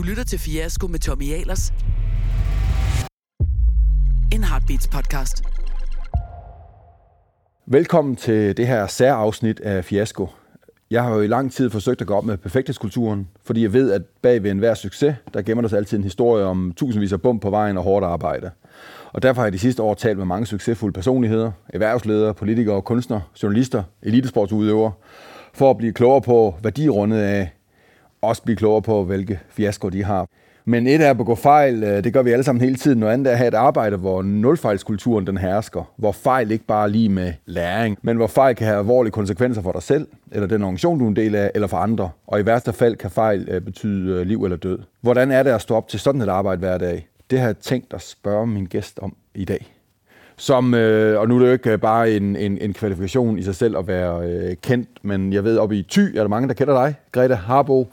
[0.00, 1.72] Du lytter til Fiasko med Tommy Ahlers.
[4.34, 5.42] En Heartbeats podcast.
[7.66, 10.28] Velkommen til det her særafsnit af Fiasko.
[10.90, 13.92] Jeg har jo i lang tid forsøgt at gå op med perfekthedskulturen, fordi jeg ved,
[13.92, 17.22] at bag ved enhver succes, der gemmer der sig altid en historie om tusindvis af
[17.22, 18.50] bump på vejen og hårdt arbejde.
[19.12, 23.22] Og derfor har jeg de sidste år talt med mange succesfulde personligheder, erhvervsledere, politikere, kunstnere,
[23.42, 24.92] journalister, elitesportsudøvere,
[25.54, 27.50] for at blive klogere på, hvad de er rundet af,
[28.22, 30.26] også blive klogere på, hvilke fiasko de har.
[30.64, 33.00] Men et er at begå fejl, øh, det gør vi alle sammen hele tiden.
[33.00, 35.92] Noget andet er at have et arbejde, hvor nulfejlskulturen den hersker.
[35.96, 39.62] Hvor fejl ikke bare er lige med læring, men hvor fejl kan have alvorlige konsekvenser
[39.62, 42.10] for dig selv, eller den organisation, du er en del af, eller for andre.
[42.26, 44.78] Og i værste fald kan fejl øh, betyde øh, liv eller død.
[45.00, 47.08] Hvordan er det at stå op til sådan et arbejde hver dag?
[47.30, 49.74] Det har jeg tænkt at spørge min gæst om i dag.
[50.36, 53.54] Som, øh, og nu er det jo ikke bare en, en, en kvalifikation i sig
[53.54, 56.54] selv at være øh, kendt, men jeg ved, oppe i Thy er der mange, der
[56.54, 57.88] kender dig, Grete Harbo.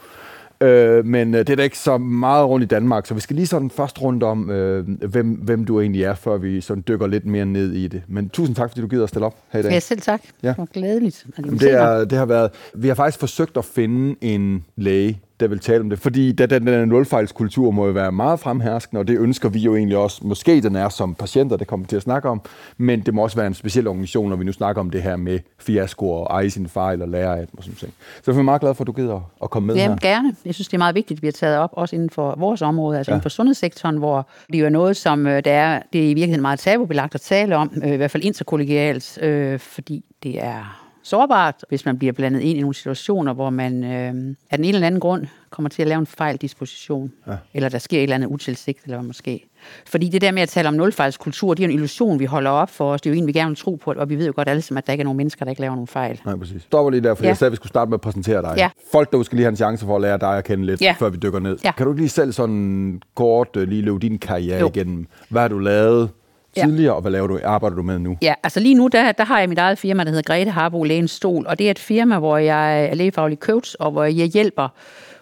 [0.61, 3.35] Øh, men øh, det er da ikke så meget rundt i Danmark, så vi skal
[3.35, 7.07] lige sådan først rundt om, øh, hvem, hvem du egentlig er, før vi sådan dykker
[7.07, 8.01] lidt mere ned i det.
[8.07, 9.71] Men tusind tak, fordi du gider at stille op her i dag.
[9.71, 10.21] Ja, selv tak.
[10.43, 10.49] Ja.
[10.49, 11.25] Det var glædeligt.
[11.37, 15.47] At det, er, det har været, vi har faktisk forsøgt at finde en læge, der
[15.47, 19.07] vil tale om det, fordi den, den, den nulfejlskultur må jo være meget fremherskende, og
[19.07, 20.21] det ønsker vi jo egentlig også.
[20.23, 22.41] Måske den er som patienter, det kommer til at snakke om,
[22.77, 25.15] men det må også være en speciel organisation, når vi nu snakker om det her
[25.15, 27.93] med fiasko og eje sine fejl og lære af dem og sådan noget.
[28.23, 30.09] Så jeg er meget glad for, at du gider at komme med Jamen, her.
[30.09, 30.35] gerne.
[30.45, 32.61] Jeg synes, det er meget vigtigt, at vi har taget op, også inden for vores
[32.61, 33.13] område, altså Ja.
[33.13, 33.15] ja.
[33.15, 36.07] inden for sundhedssektoren, hvor det jo er noget, som øh, der er, det er i
[36.07, 40.86] virkeligheden meget tabubelagt at tale om, øh, i hvert fald interkollegialt, øh, fordi det er
[41.07, 44.67] sårbart, hvis man bliver blandet ind i nogle situationer, hvor man øh, af den ene
[44.75, 47.33] eller anden grund kommer til at lave en fejldisposition, ja.
[47.53, 49.45] eller der sker et eller andet utilsigtet, eller hvad måske.
[49.85, 52.49] Fordi det der med at tale om nulfejlskultur, det er jo en illusion, vi holder
[52.51, 53.01] op for os.
[53.01, 54.61] Det er jo en, vi gerne vil tro på, og vi ved jo godt alle
[54.61, 56.21] sammen, at der ikke er nogen mennesker, der ikke laver nogen fejl.
[56.25, 56.61] Nej, præcis.
[56.61, 57.27] Stopper lige der, for ja.
[57.27, 58.53] Jeg sagde, at vi skulle starte med at præsentere dig.
[58.57, 58.69] Ja.
[58.91, 60.95] Folk derude skal lige have en chance for at lære dig at kende lidt, Ja.
[60.99, 61.57] før vi dykker ned.
[61.63, 61.71] Ja.
[61.71, 64.67] Kan du lige selv sådan kort øh, lige løbe din karriere Jo.
[64.67, 65.07] igennem?
[65.29, 66.09] Hvad har du lavet
[66.57, 66.65] Ja.
[66.65, 68.17] tidligere, og hvad laver du, arbejder du med nu?
[68.21, 70.83] Ja, altså lige nu, der, der har jeg mit eget firma, der hedder Grete Harbo
[70.83, 74.27] Lægens Stol, og det er et firma, hvor jeg er lægefaglig coach, og hvor jeg
[74.27, 74.67] hjælper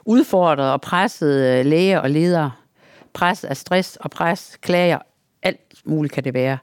[0.06, 2.52] udfordrede og pressede øh, læger og ledere.
[3.14, 5.00] Pres af stress og pres, klager,
[5.44, 6.58] alt muligt kan det være.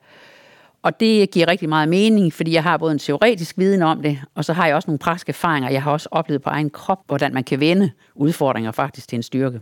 [0.83, 4.21] Og det giver rigtig meget mening, fordi jeg har både en teoretisk viden om det,
[4.35, 5.71] og så har jeg også nogle praktiske erfaringer.
[5.71, 9.23] Jeg har også oplevet på egen krop, hvordan man kan vende udfordringer faktisk til en
[9.23, 9.61] styrke.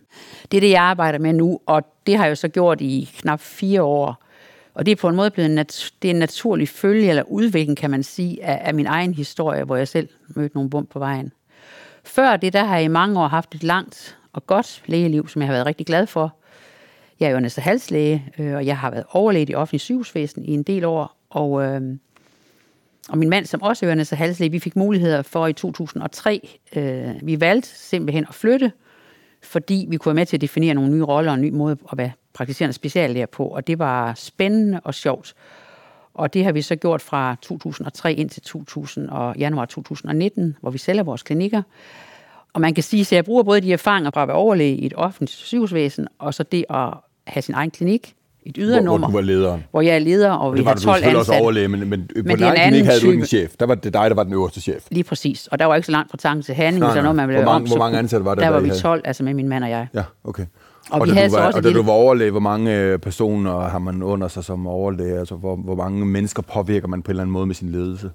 [0.50, 3.10] Det er det, jeg arbejder med nu, og det har jeg jo så gjort i
[3.19, 4.25] knap fire år.
[4.80, 7.22] Og det er på en måde blevet en, nat- det er en naturlig følge eller
[7.22, 10.91] udvikling, kan man sige, af, af min egen historie, hvor jeg selv mødte nogle bump
[10.91, 11.32] på vejen.
[12.04, 15.42] Før det, der har jeg i mange år haft et langt og godt lægeliv, som
[15.42, 16.36] jeg har været rigtig glad for.
[17.20, 20.50] Jeg er jo næste halslæge, øh, og jeg har været overlæge i offentlig sygehusvæsen i
[20.54, 21.16] en del år.
[21.30, 21.80] Og, øh,
[23.08, 26.58] og min mand, som også er næste halslæge, vi fik muligheder for i 2003.
[26.76, 28.72] Øh, vi valgte simpelthen at flytte,
[29.42, 31.76] fordi vi kunne være med til at definere nogle nye roller og en ny måde
[31.92, 33.44] at være praktiserende speciallæger på.
[33.44, 35.34] Og det var spændende og sjovt.
[36.14, 40.70] Og det har vi så gjort fra 2003 ind til 2000 og januar 2019, hvor
[40.70, 41.62] vi sælger vores klinikker.
[42.52, 44.86] Og man kan sige, at jeg bruger både de erfaringer fra at være overlæge i
[44.86, 46.88] et offentligt sygehusvæsen, og så det at
[47.26, 48.14] have sin egen klinik,
[48.46, 49.64] et Hvor, ydernummer, hvor du var lederen.
[49.70, 51.42] hvor jeg er leder, og vi Det var har du 12 selvfølgelig også ansatte.
[51.44, 53.38] overlæge, men, men, men på din en egen klinik havde du ikke en type.
[53.48, 53.56] chef.
[53.60, 54.86] Der var det dig, der var den øverste chef.
[54.90, 55.46] Lige præcis.
[55.46, 57.12] Og der var ikke så langt fra tanken til handling, Nej, noget, nej.
[57.12, 57.62] man ville Hvor mange- om.
[57.62, 58.80] hvor så mange ansatte var der, Der der var vi havde?
[58.80, 59.86] 12, altså med min mand og jeg.
[59.94, 60.46] Ja, okay.
[60.91, 63.78] Og vi da du var, og da du var overlæge, hvor mange øh, personer har
[63.78, 65.18] man under sig som overlæge?
[65.18, 68.10] Altså, hvor, hvor mange mennesker påvirker man på en eller anden måde med sin ledelse?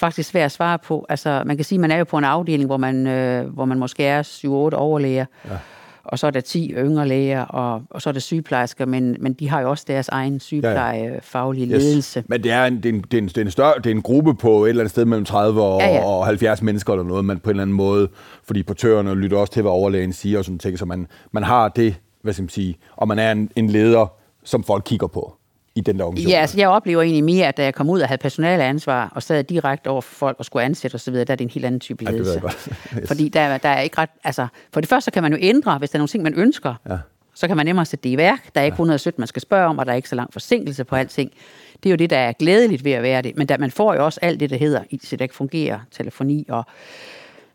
[0.00, 1.06] Faktisk, det er svært at svare på.
[1.08, 3.64] Altså, man kan sige, at man er jo på en afdeling, hvor man, øh, hvor
[3.64, 4.46] man måske er 7-8
[4.76, 5.26] overlæger.
[5.50, 5.50] Ja.
[6.04, 9.32] Og så er der 10 yngre læger, og, og så er der sygeplejersker, men, men
[9.32, 11.82] de har jo også deres egen sygeplejefaglige yes.
[11.82, 12.24] ledelse.
[12.28, 13.86] Men det er, en, det, er en, det, er en, det, er en større, det
[13.86, 16.04] er en gruppe på et eller andet sted mellem 30 og, Ja, ja.
[16.04, 18.08] og 70 mennesker eller noget, man på en eller anden måde,
[18.44, 21.68] fordi portørerne lytter også til, hvad overlægen siger og sådan ting, så man, man har
[21.68, 24.06] det, hvad skal man sige, og man er en, en leder,
[24.44, 25.34] som folk kigger på
[25.76, 26.30] i den der organisation.
[26.30, 29.12] Ja, altså jeg oplever egentlig mere, at da jeg kom ud og havde personale ansvar
[29.14, 31.66] og sad direkte over for folk og skulle ansætte osv., der er det en helt
[31.66, 32.40] anden type Ja, det ledelse.
[32.40, 32.68] godt.
[32.98, 33.06] Yes.
[33.08, 34.10] Fordi der, der er ikke ret...
[34.24, 36.74] Altså, for det første kan man jo ændre, hvis der er nogle ting, man ønsker.
[36.88, 36.98] Ja.
[37.34, 38.54] Så kan man nemmere sætte det i værk.
[38.54, 40.84] Der er ikke 117, man skal spørge om, og der er ikke så lang forsinkelse
[40.84, 41.30] på alting.
[41.82, 43.36] Det er jo det, der er glædeligt ved at være det.
[43.36, 46.46] Men der, man får jo også alt det, der hedder, IT, der ikke fungerer, telefoni
[46.48, 46.64] og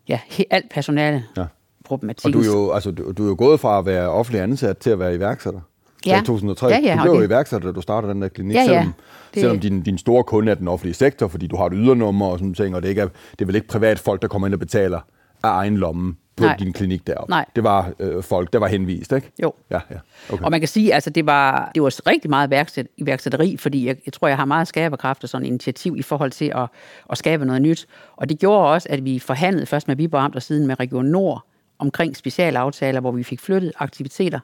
[0.07, 0.19] ja,
[0.49, 1.23] alt personale.
[1.37, 1.45] Ja.
[1.89, 2.01] Og
[2.33, 4.89] du er, jo, altså, du, du er jo gået fra at være offentlig ansat til
[4.89, 5.59] at være iværksætter.
[6.05, 6.21] Ja.
[6.21, 6.67] I 2003.
[6.67, 8.65] Ja, ja, du blev jo det- iværksætter, da du startede den der klinik, Ja, ja.
[8.67, 8.93] selvom,
[9.33, 12.25] Det- selvom din, din store kunde er den offentlige sektor, fordi du har et ydernummer
[12.25, 14.47] og sådan ting, og det, ikke er, det er vel ikke privat folk, der kommer
[14.47, 14.99] ind og betaler
[15.43, 16.55] af egen lomme på Nej.
[16.55, 17.29] din klinik deroppe.
[17.29, 17.45] Nej.
[17.55, 19.31] Det var øh, folk, der var henvist, ikke?
[19.43, 19.53] Jo.
[19.71, 19.95] Ja, ja.
[20.33, 20.43] Okay.
[20.43, 23.95] Og man kan sige, altså det var, det var rigtig meget iværksæt, iværksætteri, fordi jeg,
[24.05, 26.67] jeg tror, jeg har meget skaberkraft og sådan initiativ i forhold til at,
[27.11, 27.87] at skabe noget nyt.
[28.15, 31.05] Og det gjorde også, at vi forhandlede først med Viborg Amt og siden med Region
[31.05, 31.43] Nord
[31.79, 34.39] omkring specialaftaler, hvor vi fik flyttet aktiviteter,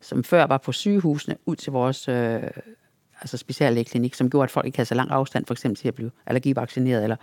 [0.00, 2.42] som før var på sygehusene, ud til vores øh,
[3.20, 5.94] altså speciallægeklinik, som gjorde, at folk ikke havde så lang afstand, for eksempel til at
[5.94, 7.16] blive allergivaccineret, eller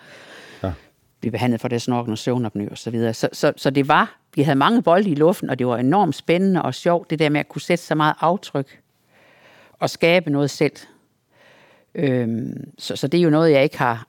[0.63, 0.71] ja.
[1.19, 3.13] blive behandlet for deres snorken og søvnopnø og så videre.
[3.13, 6.15] Så, så, så det var, vi havde mange bolde i luften, og det var enormt
[6.15, 8.79] spændende og sjovt, det der med at kunne sætte så meget aftryk
[9.79, 10.75] og skabe noget selv.
[11.95, 14.07] Øhm, så, så det er jo noget, jeg ikke har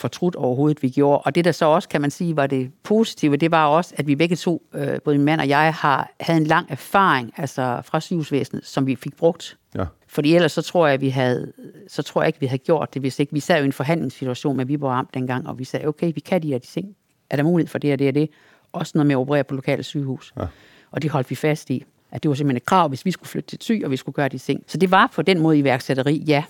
[0.00, 1.18] fortrudt overhovedet, vi gjorde.
[1.18, 4.06] Og det, der så også, kan man sige, var det positive, det var også, at
[4.06, 7.80] vi begge to, øh, både min mand og jeg, har, havde en lang erfaring altså
[7.84, 9.56] fra sygehusvæsenet, som vi fik brugt.
[9.74, 9.84] Ja.
[10.08, 11.52] Fordi ellers så tror jeg, vi havde,
[11.88, 13.32] så tror jeg ikke, vi havde gjort det, hvis ikke.
[13.32, 16.20] Vi sad jo i en forhandlingssituation med Viborg Amt dengang, og vi sagde, okay, vi
[16.20, 16.96] kan de her de ting.
[17.30, 18.30] Er der mulighed for det og det og det?
[18.72, 20.32] Også noget med at operere på lokale sygehus.
[20.36, 20.46] Ja.
[20.90, 21.84] Og det holdt vi fast i.
[22.10, 24.14] At det var simpelthen et krav, hvis vi skulle flytte til Thy, og vi skulle
[24.14, 24.64] gøre de ting.
[24.66, 26.44] Så det var på den måde iværksætteri, ja.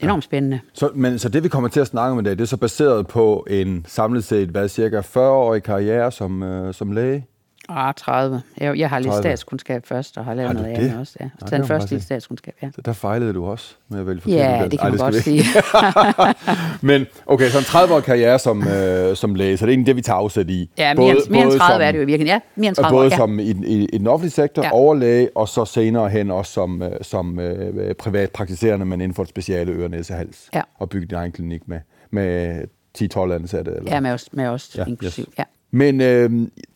[0.00, 0.60] Enormt spændende.
[0.72, 2.56] Så, men, så det, vi kommer til at snakke om i dag, det er så
[2.56, 7.26] baseret på en samlet set, hvad cirka 40-årig karriere som, øh, som læge?
[7.72, 8.42] Ah, 30.
[8.58, 9.22] Jeg, jeg har lidt 30.
[9.22, 11.16] statskundskab først, og har lavet har noget andet også.
[11.20, 11.28] Ja.
[11.38, 12.70] Så den første i statskundskab, ja.
[12.74, 15.14] Så der fejlede du også med at vælge forkert Ja, det kan Ej, man godt
[15.14, 15.44] sige.
[16.88, 19.96] Men okay, så en 30-årig karriere som, øh, som læge, så det er egentlig det,
[19.96, 20.70] vi tager afsæt i.
[20.78, 22.26] Ja, mere, både, mere end 30 som, er det jo i virkeligheden.
[22.26, 23.16] Ja, mere end 30 Både år, ja.
[23.16, 24.70] som i, i, i den offentlige sektor, ja.
[24.72, 29.28] overlæge, og så senere hen også som, øh, som øh, privatpraktiserende, men inden for et
[29.28, 30.48] speciale øre, næse, hals.
[30.54, 30.62] Ja.
[30.78, 31.80] Og bygge din egen klinik med,
[32.10, 32.60] med
[32.98, 33.72] 10-12 ansatte.
[33.76, 33.94] Eller?
[33.94, 35.24] Ja, med os, med os ja, inklusiv.
[35.28, 35.38] Yes.
[35.38, 35.44] Ja.
[35.70, 36.30] Men øh,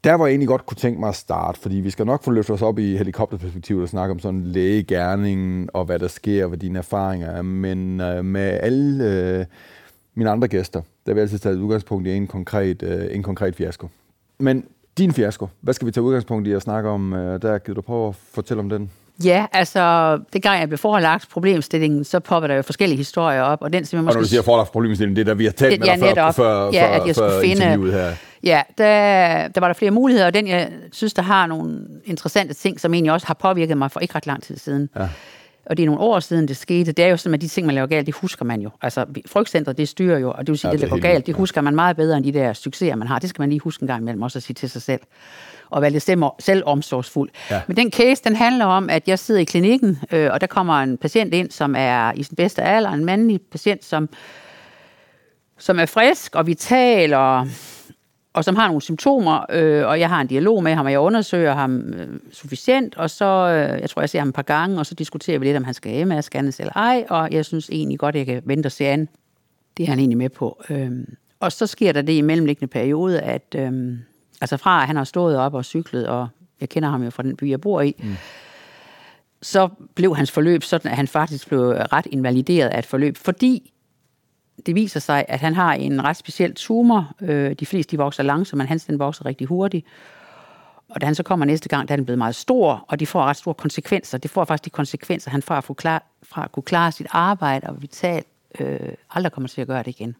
[0.04, 2.30] der var jeg egentlig godt kunne tænke mig at starte, fordi vi skal nok få
[2.30, 6.58] løftet os op i helikopterperspektivet og snakke om sådan lægegærningen og hvad der sker, hvad
[6.58, 7.42] dine erfaringer er.
[7.42, 9.44] Men øh, med alle øh,
[10.14, 13.56] mine andre gæster, der vil jeg altid tage udgangspunkt i en konkret, øh, en konkret
[13.56, 13.88] fiasko.
[14.38, 14.64] Men
[14.98, 17.12] din fiasko, hvad skal vi tage udgangspunkt i at snakke om?
[17.12, 18.90] Øh, der kan du prøve at fortælle om den.
[19.24, 23.62] Ja, altså, det gang jeg blev forelagt problemstillingen, så popper der jo forskellige historier op.
[23.62, 24.12] Og, den, som jeg måske...
[24.12, 26.14] og når du siger forelagt problemstillingen, det er der, vi har talt med ja, dig
[26.14, 28.12] før, før, ja, at jeg skulle finde, her.
[28.44, 32.54] Ja, der, der var der flere muligheder, og den, jeg synes, der har nogle interessante
[32.54, 34.88] ting, som egentlig også har påvirket mig for ikke ret lang tid siden.
[34.96, 35.08] Ja.
[35.66, 36.92] Og det er nogle år siden, det skete.
[36.92, 38.70] Det er jo sådan, at de ting, man laver galt, det husker man jo.
[38.82, 41.34] Altså, frygtcentret, det styrer jo, og det vil sige, ja, det, der går galt, det
[41.34, 43.18] husker man meget bedre end de der succeser, man har.
[43.18, 45.00] Det skal man lige huske en gang imellem, også at sige til sig selv
[45.70, 47.30] og være lidt selv omsorgsfuld.
[47.50, 47.60] Ja.
[47.66, 50.82] Men den case, den handler om, at jeg sidder i klinikken, øh, og der kommer
[50.82, 54.08] en patient ind, som er i sin bedste alder, en mandlig patient, som,
[55.58, 57.48] som er frisk og vital, og,
[58.34, 61.00] og som har nogle symptomer, øh, og jeg har en dialog med ham, og jeg
[61.00, 64.78] undersøger ham øh, sufficient, og så, øh, jeg tror, jeg ser ham et par gange,
[64.78, 67.98] og så diskuterer vi lidt, om han skal MS-scannes eller ej, og jeg synes egentlig
[67.98, 69.08] godt, at jeg kan vente og se an.
[69.76, 70.62] Det er han egentlig med på.
[70.70, 70.90] Øh,
[71.40, 73.54] og så sker der det i mellemliggende periode, at...
[73.54, 73.98] Øh,
[74.40, 76.28] Altså fra, at han har stået op og cyklet, og
[76.60, 78.14] jeg kender ham jo fra den by, jeg bor i, mm.
[79.42, 83.72] så blev hans forløb sådan, at han faktisk blev ret invalideret af et forløb, fordi
[84.66, 87.12] det viser sig, at han har en ret speciel tumor.
[87.20, 89.86] Øh, de fleste de vokser langsomt, men hans den vokser rigtig hurtigt.
[90.88, 93.06] Og da han så kommer næste gang, der er den blevet meget stor, og de
[93.06, 94.18] får ret store konsekvenser.
[94.18, 97.06] Det får faktisk de konsekvenser, han fra at, få klar, fra at kunne klare sit
[97.10, 98.24] arbejde og vital
[98.60, 98.78] øh,
[99.10, 100.16] aldrig kommer til at gøre det igen.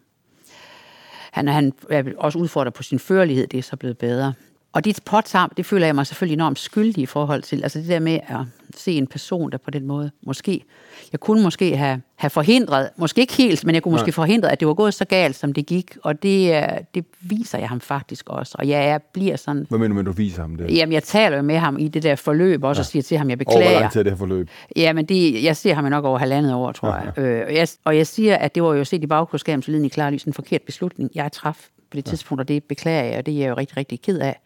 [1.31, 4.33] Han, han er også udfordret på sin førlighed, det er så blevet bedre.
[4.75, 7.63] Og det påtager, det føler jeg mig selvfølgelig enormt skyldig i forhold til.
[7.63, 8.37] Altså det der med at
[8.75, 10.63] se en person, der på den måde, måske,
[11.11, 14.13] jeg kunne måske have, have forhindret, måske ikke helt, men jeg kunne måske Nej.
[14.13, 15.97] forhindret, at det var gået så galt, som det gik.
[16.03, 16.65] Og det,
[16.95, 18.55] det viser jeg ham faktisk også.
[18.59, 19.65] Og jeg, jeg bliver sådan...
[19.69, 20.77] Hvad mener du du viser ham det?
[20.77, 22.81] Jamen, jeg taler jo med ham i det der forløb, også ja.
[22.81, 23.61] og siger til ham, jeg beklager.
[23.61, 24.49] Over hvor lang tid er det her forløb?
[24.75, 27.21] Jamen, det, jeg ser ham nok over halvandet år, tror ja, ja.
[27.21, 27.23] jeg.
[27.23, 27.67] Øh, og jeg.
[27.85, 30.33] Og jeg siger, at det var jo set i bagklodskaben, så i klar lys en
[30.33, 33.49] forkert beslutning, jeg traf på det tidspunkt, og det beklager jeg, og det er jeg
[33.49, 34.39] jo rigtig, rigtig ked af.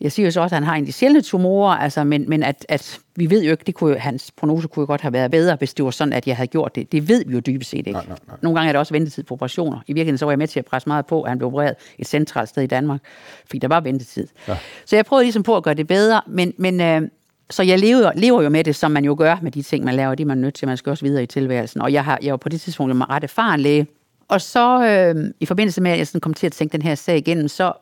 [0.00, 2.28] Jeg siger jo så også, at han har en af de sjældne tumorer, altså, men,
[2.28, 5.00] men at, at vi ved jo ikke, det kunne jo, hans prognose kunne jo godt
[5.00, 6.92] have været bedre, hvis det var sådan, at jeg havde gjort det.
[6.92, 7.92] Det ved vi jo dybest set ikke.
[7.92, 8.36] Nej, nej, nej.
[8.42, 9.80] Nogle gange er der også ventetid på operationer.
[9.86, 11.74] I virkeligheden så var jeg med til at presse meget på, at han blev opereret
[11.98, 13.00] et centralt sted i Danmark,
[13.46, 14.28] fordi der var ventetid.
[14.48, 14.56] Ja.
[14.84, 17.02] Så jeg prøvede ligesom på at gøre det bedre, men, men øh,
[17.50, 19.94] så jeg lever, lever jo med det, som man jo gør med de ting, man
[19.94, 20.14] laver.
[20.14, 21.80] Det man er nødt til, man skal også videre i tilværelsen.
[21.82, 23.86] Og jeg, har, jeg var på det tidspunkt jo ret erfaren læge.
[24.34, 26.94] Og så øh, i forbindelse med, at jeg sådan kom til at tænke den her
[26.94, 27.72] sag igennem, så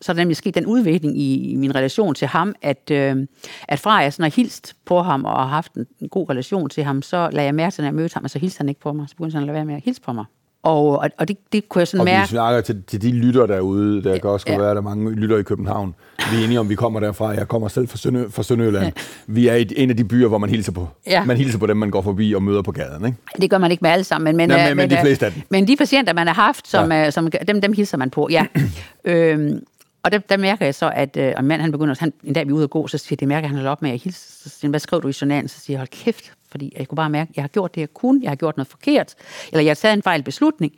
[0.00, 3.26] så er der nemlig sket den udvikling i, i min relation til ham, at, øh,
[3.68, 6.68] at fra jeg sådan har hilst på ham og har haft en, en god relation
[6.68, 8.68] til ham, så lagde jeg mærke til, når jeg mødte ham, og så hilste han
[8.68, 9.08] ikke på mig.
[9.08, 10.24] Så begyndte han at lade være med at hilse på mig.
[10.62, 12.18] Og, og, og det, det kunne jeg sådan og mærke...
[12.18, 14.58] Og vi snakker til, til de lytter derude, der kan også ja.
[14.58, 15.94] være, at der er mange lytter i København.
[16.30, 17.28] Vi er enige om, vi kommer derfra.
[17.28, 18.84] Jeg kommer selv fra, Sønø, fra Sønderjylland.
[18.84, 18.90] Ja.
[19.26, 20.88] Vi er i en af de byer, hvor man hilser på.
[21.06, 21.24] Ja.
[21.24, 23.06] Man hilser på dem, man går forbi og møder på gaden.
[23.06, 23.18] Ikke?
[23.40, 24.24] Det gør man ikke med alle sammen.
[24.24, 25.42] Men, men, Nej, men, men, men de fleste af dem.
[25.50, 27.10] Men de patienter, man har haft, som, ja.
[27.10, 28.28] som, dem, dem hilser man på.
[28.30, 28.46] Ja.
[29.04, 29.62] øhm,
[30.02, 32.46] og der, der mærker jeg så, at øh, en mand, han begynder, han, en dag
[32.46, 33.98] vi er ude at gå, så siger det mærker, at han holder op med at
[33.98, 34.20] hilse.
[34.42, 35.48] Så siger hvad skrev du i journalen?
[35.48, 37.80] Så siger jeg, hold kæft, fordi jeg kunne bare mærke, at jeg har gjort det,
[37.80, 39.14] jeg kunne, jeg har gjort noget forkert,
[39.52, 40.72] eller jeg har taget en fejl beslutning.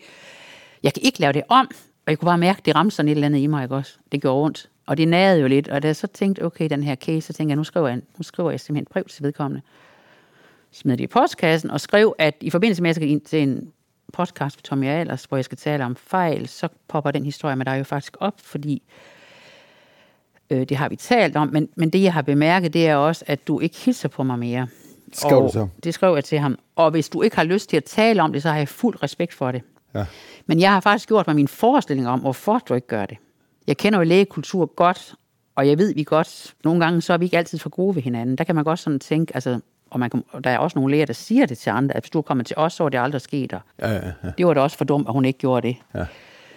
[0.83, 1.67] Jeg kan ikke lave det om,
[2.07, 3.75] og jeg kunne bare mærke, at det ramte sådan et eller andet i mig, ikke
[3.75, 3.97] også?
[4.13, 4.71] Det gjorde ondt.
[4.87, 7.33] Og det nagede jo lidt, og da jeg så tænkte, okay, den her case, så
[7.33, 9.63] tænkte jeg, nu skriver jeg, nu skriver jeg simpelthen et brev til vedkommende.
[10.71, 13.43] Smed det i postkassen og skrev, at i forbindelse med, at jeg skal ind til
[13.43, 13.73] en
[14.13, 17.67] podcast med Tommy Ahlers, hvor jeg skal tale om fejl, så popper den historie med
[17.67, 18.83] dig jo faktisk op, fordi
[20.51, 23.25] øh, det har vi talt om, men, men det jeg har bemærket, det er også,
[23.27, 24.69] at du ikke hilser på mig mere.
[25.15, 25.69] Skrev du så?
[25.85, 26.59] Det skrev jeg til ham.
[26.77, 29.03] Og hvis du ikke har lyst til at tale om det, så har jeg fuld
[29.03, 29.63] respekt for det.
[29.95, 30.05] Ja.
[30.47, 33.19] Men jeg har faktisk gjort mig min forestilling om, hvorfor du ikke gør det.
[33.67, 35.15] Jeg kender jo lægekultur godt,
[35.57, 38.03] og jeg ved, vi godt, nogle gange så er vi ikke altid for gode ved
[38.03, 38.39] hinanden.
[38.39, 40.95] Der kan man godt sådan tænke, altså, og, man kan, og der er også nogle
[40.95, 42.99] læger, der siger det til andre, at hvis du kommer til os, så er det
[42.99, 43.53] aldrig sket.
[43.53, 44.31] Og Ja, ja, ja.
[44.39, 45.77] det var da også for dumt, at hun ikke gjorde det.
[45.95, 46.05] Ja.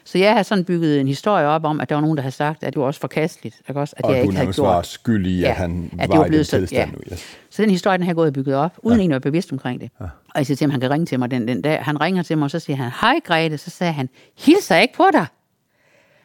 [0.08, 2.30] Så jeg har sådan bygget en historie op om, at der var nogen, der har
[2.30, 3.62] sagt, at det var også forkasteligt.
[3.70, 3.94] Ikke også?
[3.98, 4.88] At Og jeg du ikke havde var gjort.
[4.88, 6.96] skyld i, at Ja, han at var var i den så- tilstand ja.
[6.96, 7.02] nu.
[7.14, 7.38] Yes.
[7.50, 9.02] Så den historie, den har jeg gået og bygget op, uden ja.
[9.02, 9.90] egentlig at være bevidst omkring det.
[10.00, 10.06] Ja.
[10.06, 11.80] Og jeg siger til ham, han kan ringe til mig den, den dag.
[11.84, 13.58] Han ringer til mig, og så siger han, hej Grete.
[13.58, 15.26] Så sagde han, hilser ikke på dig?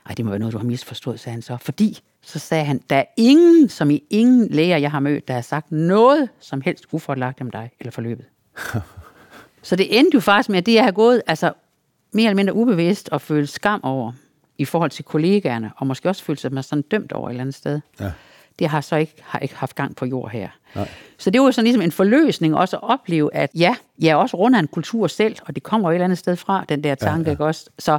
[0.08, 1.56] Ej, det må være noget, du har misforstået, sagde han så.
[1.60, 5.34] Fordi, så sagde han, der er ingen, som i ingen læger, jeg har mødt, der
[5.34, 8.24] har sagt noget som helst uforlagt om dig eller forløbet.
[9.62, 11.52] så det endte jo faktisk med, at det, jeg har gået, altså
[12.12, 14.12] mere eller mindre ubevidst og følt skam over
[14.58, 17.40] i forhold til kollegaerne, og måske også følt sig mig sådan dømt over et eller
[17.40, 17.80] andet sted.
[18.00, 18.12] Ja.
[18.58, 20.48] Det har så ikke, har ikke haft gang på jord her.
[20.74, 20.88] Nej.
[21.18, 24.36] Så det var sådan ligesom en forløsning også at opleve, at ja, jeg er også
[24.36, 26.84] rundt af en kultur selv, og det kommer jo et eller andet sted fra, den
[26.84, 27.30] der tanke, ja, ja.
[27.30, 27.70] ikke også?
[27.78, 27.98] Så,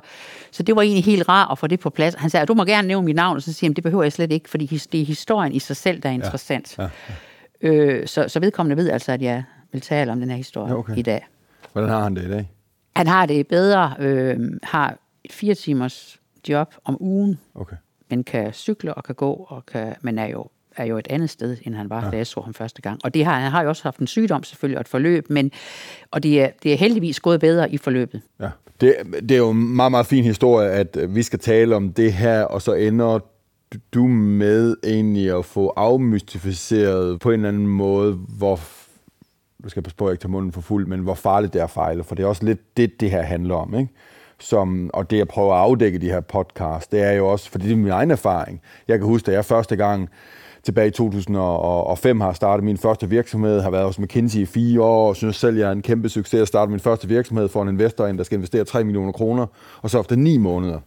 [0.52, 2.16] så det var egentlig helt rart at få det på plads.
[2.16, 4.14] Han sagde, du må gerne nævne mit navn, og så siger han, det behøver jeg
[4.14, 6.78] slet ikke, fordi det er historien i sig selv, der er interessant.
[6.78, 6.88] Ja,
[7.64, 7.70] ja.
[7.70, 10.74] Øh, så, så vedkommende ved altså, at jeg vil tale om den her historie Ja,
[10.74, 10.98] ja, okay.
[10.98, 11.28] i dag.
[11.74, 12.50] Hvordan har han det i dag?
[12.96, 16.20] Han har det bedre, øh, har et fire timers
[16.50, 17.76] job om ugen, Okay.
[18.10, 20.48] men kan cykle og kan gå, og kan, men er jo,
[20.78, 22.12] er jo et andet sted, end han var, ja.
[22.12, 23.00] da jeg så ham første gang.
[23.04, 25.52] Og det har, han har jo også haft en sygdom selvfølgelig, og et forløb, men,
[26.12, 28.22] og det er, det er heldigvis gået bedre i forløbet.
[28.40, 28.50] Ja.
[28.82, 31.94] Det, det er jo en meget, meget fin historie, at øh, vi skal tale om
[31.94, 33.20] det her, og så ender
[33.94, 38.60] du med egentlig at få afmystificeret på en eller anden måde, hvor
[39.64, 41.60] du skal passe på, at jeg ikke tager munden for fuld, men hvor farligt det
[41.60, 43.92] er at fejle, for det er også lidt det, det her handler om, ikke?
[44.40, 47.50] Som, og det, jeg prøver at afdække i de her podcast, det er jo også,
[47.50, 48.62] fordi det er min egen erfaring.
[48.88, 50.10] Jeg kan huske, da jeg første gang
[50.64, 55.10] tilbage i 2005 har startet min første virksomhed, har været hos McKinsey i fire år,
[55.10, 57.70] og synes selv, jeg er en kæmpe succes at starte min første virksomhed for en
[57.70, 59.46] investor, der skal investere 3 millioner kroner,
[59.82, 60.80] og så efter ni måneder,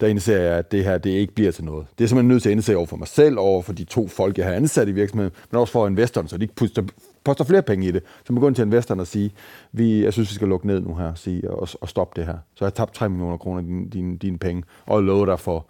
[0.00, 1.86] der indser jeg, at det her det ikke bliver til noget.
[1.98, 4.08] Det er simpelthen nødt til at indse over for mig selv, over for de to
[4.08, 6.82] folk, jeg har ansat i virksomheden, men også for investoren, så de ikke puster,
[7.24, 8.02] poster flere penge i det.
[8.24, 9.32] Så må gå ind til investoren og sige,
[9.72, 12.38] vi, jeg synes, vi skal lukke ned nu her sige, og, og stoppe det her.
[12.54, 15.40] Så jeg har tabt 3 millioner kroner af din, dine, dine penge, og lovet dig
[15.40, 15.66] for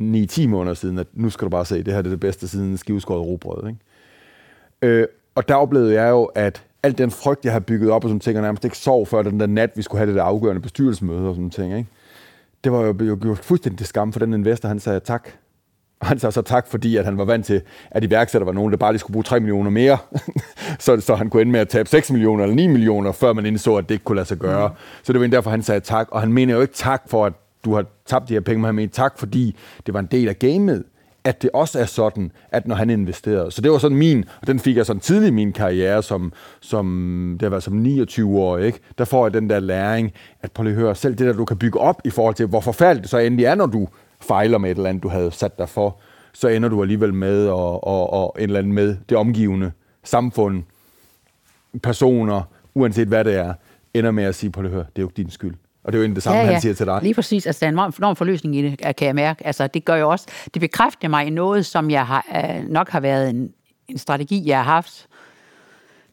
[0.00, 2.48] 9-10 måneder siden, at nu skal du bare se, det her det er det bedste
[2.48, 3.68] siden skiveskåret robrød.
[3.68, 3.80] Ikke?
[4.82, 8.10] Øh, og der oplevede jeg jo, at alt den frygt, jeg har bygget op og
[8.10, 10.22] sådan ting, og nærmest ikke sov før den der nat, vi skulle have det der
[10.22, 11.88] afgørende bestyrelsesmøde og sådan ting, ikke?
[12.64, 15.28] det var jo jo gjort fuldstændig til skam for den investor, han sagde tak.
[16.00, 18.72] Og han sagde så tak, fordi at han var vant til, at iværksætter var nogen,
[18.72, 19.98] der bare lige skulle bruge 3 millioner mere.
[20.78, 23.46] så, så han kunne ende med at tabe 6 millioner eller 9 millioner, før man
[23.46, 24.68] indså, at det ikke kunne lade sig gøre.
[24.68, 24.74] Mm.
[25.02, 26.08] Så det var derfor, han sagde tak.
[26.10, 27.32] Og han mener jo ikke tak for, at
[27.64, 30.28] du har tabt de her penge, men han mener tak, fordi det var en del
[30.28, 30.84] af gamet
[31.24, 33.50] at det også er sådan, at når han investerede.
[33.50, 36.32] Så det var sådan min, og den fik jeg sådan tidlig i min karriere, som,
[36.60, 38.78] som det var som 29 år, ikke?
[38.98, 40.12] der får jeg den der læring,
[40.42, 42.46] at prøv lige at høre, selv det der, du kan bygge op i forhold til,
[42.46, 43.88] hvor forfærdeligt det så endelig er, når du
[44.20, 46.00] fejler med et eller andet, du havde sat dig for,
[46.32, 49.72] så ender du alligevel med, og, og, og en eller anden med det omgivende
[50.04, 50.62] samfund,
[51.82, 52.42] personer,
[52.74, 53.54] uanset hvad det er,
[53.94, 55.54] ender med at sige, lige at høre, det er jo ikke din skyld.
[55.84, 56.52] Og det er jo egentlig det samme, ja, ja.
[56.52, 57.00] han siger til dig.
[57.02, 57.46] Lige præcis.
[57.46, 59.46] Altså, der er en enorm- enorm forløsning i det, kan jeg mærke.
[59.46, 62.88] Altså, det gør jo også, det bekræfter mig i noget, som jeg har, øh, nok
[62.90, 63.52] har været en,
[63.88, 65.06] en strategi, jeg har haft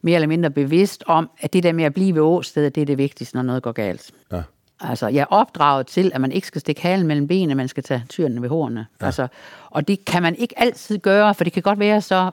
[0.02, 2.86] mere eller mindre bevidst om, at det der med at blive ved åstedet, det er
[2.86, 4.10] det vigtigste, når noget går galt.
[4.32, 4.42] Ja.
[4.80, 7.82] Altså, jeg er opdraget til, at man ikke skal stikke halen mellem benene, man skal
[7.82, 8.86] tage tyrene ved hornene.
[9.00, 9.06] Ja.
[9.06, 9.28] Altså,
[9.70, 12.30] og det kan man ikke altid gøre, for det kan godt være så...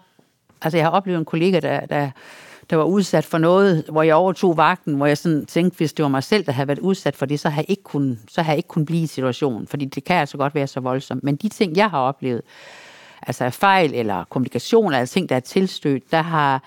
[0.62, 2.10] Altså, jeg har oplevet en kollega, der, der,
[2.70, 6.04] der var udsat for noget, hvor jeg overtog vagten, hvor jeg sådan tænkte, hvis det
[6.04, 8.42] var mig selv, der havde været udsat for det, så har jeg ikke kun, så
[8.42, 11.24] har jeg ikke kun blive i situationen, fordi det kan altså godt være så voldsomt.
[11.24, 12.42] Men de ting, jeg har oplevet,
[13.22, 16.64] altså fejl eller kommunikation, eller ting, der er tilstødt, der har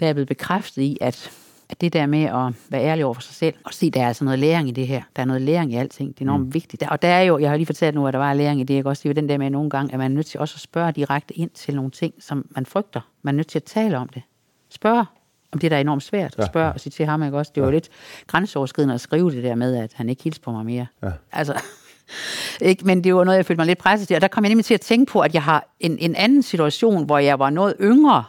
[0.00, 1.30] der er blevet bekræftet i, at,
[1.74, 4.08] at det der med at være ærlig over for sig selv, og se, der er
[4.08, 5.02] altså noget læring i det her.
[5.16, 6.08] Der er noget læring i alting.
[6.08, 6.54] Det er enormt mm.
[6.54, 6.80] vigtigt.
[6.80, 8.64] Der, og der er jo, jeg har lige fortalt nu, at der var læring i
[8.64, 8.74] det.
[8.74, 10.54] Jeg kan også sige, den der med nogle gange, at man er nødt til også
[10.56, 13.00] at spørge direkte ind til nogle ting, som man frygter.
[13.22, 14.22] Man er nødt til at tale om det.
[14.70, 15.04] Spørge
[15.52, 16.34] om det, der er enormt svært.
[16.38, 17.52] At spørge og sige til ham, ikke også?
[17.54, 17.88] Det var jo lidt
[18.26, 20.86] grænseoverskridende at skrive det der med, at han ikke hilser på mig mere.
[21.02, 21.10] Ja.
[21.32, 21.62] Altså,
[22.60, 22.86] ikke?
[22.86, 24.14] Men det var noget, jeg følte mig lidt presset til.
[24.14, 26.42] Og der kom jeg nemlig til at tænke på, at jeg har en, en anden
[26.42, 28.24] situation, hvor jeg var noget yngre,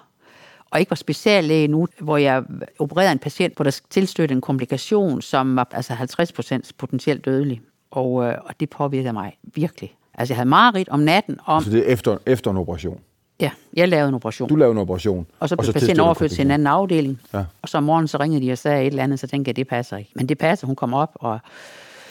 [0.72, 2.44] og ikke var speciallæge nu, hvor jeg
[2.80, 7.62] opererede en patient, hvor der tilstødte en komplikation, som var altså 50% potentielt dødelig.
[7.92, 9.96] Og, øh, og det påvirkede mig virkelig.
[10.14, 11.64] Altså, jeg havde mareridt om natten om...
[11.64, 13.00] Så det er efter, efter en operation?
[13.40, 14.50] Ja, jeg lavede en operation.
[14.50, 15.28] Du lavede en operation?
[15.40, 17.22] Og så blev og så patienten overført til en anden afdeling.
[17.34, 17.46] Ja.
[17.62, 19.56] Og så om morgenen så ringede de og sagde et eller andet, så tænkte jeg,
[19.56, 20.12] det passer ikke.
[20.16, 21.40] Men det passer, hun kom op og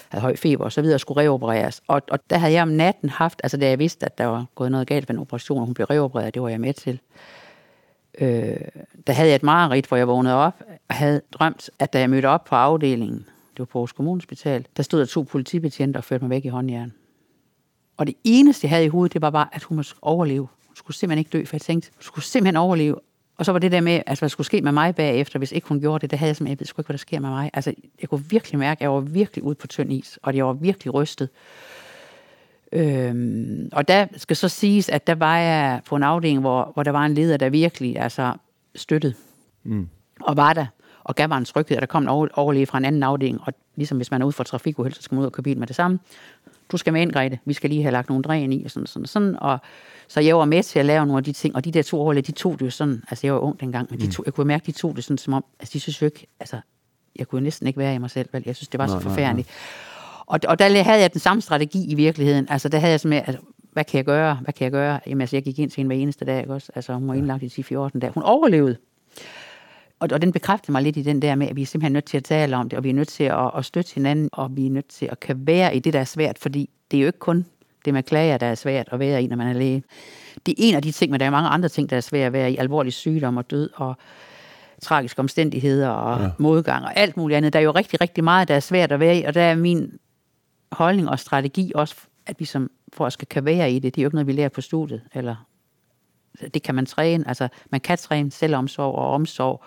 [0.08, 1.82] havde høj feber og så videre, og skulle reopereres.
[1.88, 4.44] Og, og der havde jeg om natten haft, altså da jeg vidste, at der var
[4.54, 7.00] gået noget galt ved en operation, og hun blev reopereret, det var jeg med til.
[8.18, 8.56] Øh,
[9.06, 12.10] der havde jeg et mareridt, hvor jeg vågnede op og havde drømt, at da jeg
[12.10, 16.04] mødte op på afdelingen, det var på Aarhus Kommunehospital, der stod der to politibetjente og
[16.04, 16.92] førte mig væk i håndjern.
[17.96, 20.48] Og det eneste, jeg havde i hovedet, det var bare, at hun måtte overleve.
[20.66, 22.96] Hun skulle simpelthen ikke dø, for jeg tænkte, hun skulle simpelthen overleve.
[23.36, 25.68] Og så var det der med, altså, hvad skulle ske med mig bagefter, hvis ikke
[25.68, 27.30] hun gjorde det, det havde jeg simpelthen, jeg ved sgu ikke, hvad der sker med
[27.30, 27.50] mig.
[27.52, 30.46] Altså, jeg kunne virkelig mærke, at jeg var virkelig ude på tynd is, og jeg
[30.46, 31.28] var virkelig rystet.
[32.74, 36.82] Øhm, og der skal så siges, at der var jeg på en afdeling, hvor, hvor
[36.82, 38.32] der var en leder, der virkelig altså,
[38.74, 39.14] støttede.
[39.64, 39.88] Mm.
[40.20, 40.66] Og var der,
[41.04, 43.40] og gav mig en tryghed, og der kom en over, overlæge fra en anden afdeling,
[43.42, 45.58] og ligesom hvis man er ude for trafikuheld, så skal man ud og købe bil
[45.58, 45.98] med det samme.
[46.72, 47.38] Du skal med ind, Grete.
[47.44, 49.36] Vi skal lige have lagt nogle dræn i, og sådan, sådan, sådan.
[49.40, 49.58] Og
[50.08, 52.00] så jeg var med til at lave nogle af de ting, og de der to
[52.00, 54.34] overlæge, de tog det jo sådan, altså jeg var ung dengang, men de to, jeg
[54.34, 56.60] kunne mærke, de tog det sådan som om, altså de synes jo ikke, altså
[57.16, 58.42] jeg kunne næsten ikke være i mig selv, vel?
[58.46, 59.48] Jeg synes, det var så forfærdeligt.
[60.26, 62.46] Og, og der havde jeg den samme strategi i virkeligheden.
[62.50, 64.38] Altså, der havde jeg sådan med, altså, hvad kan jeg gøre?
[64.42, 65.00] Hvad kan jeg gøre?
[65.06, 66.72] Jamen, altså, jeg gik ind til hende hver eneste dag, ikke også?
[66.74, 68.12] Altså, hun var indlagt i 10-14 dage.
[68.14, 68.76] Hun overlevede.
[70.00, 72.04] Og, og den bekræftede mig lidt i den der med, at vi er simpelthen nødt
[72.04, 74.56] til at tale om det, og vi er nødt til at, at støtte hinanden, og
[74.56, 77.00] vi er nødt til at kan være i det, der er svært, fordi det er
[77.00, 77.46] jo ikke kun
[77.84, 79.82] det med klager, der er svært at være i, når man er læge.
[80.46, 82.26] Det er en af de ting, men der er mange andre ting, der er svært
[82.26, 82.56] at være i.
[82.56, 83.96] Alvorlig sygdom og død og
[84.82, 86.30] tragiske omstændigheder og ja.
[86.38, 87.52] modgang og alt muligt andet.
[87.52, 89.54] Der er jo rigtig, rigtig meget, der er svært at være i, og der er
[89.54, 89.98] min
[90.72, 94.00] holdning og strategi også, at vi som for at skal kan være i det, det
[94.00, 95.46] er jo ikke noget, vi lærer på studiet, eller
[96.54, 99.64] det kan man træne, altså man kan træne selvomsorg og omsorg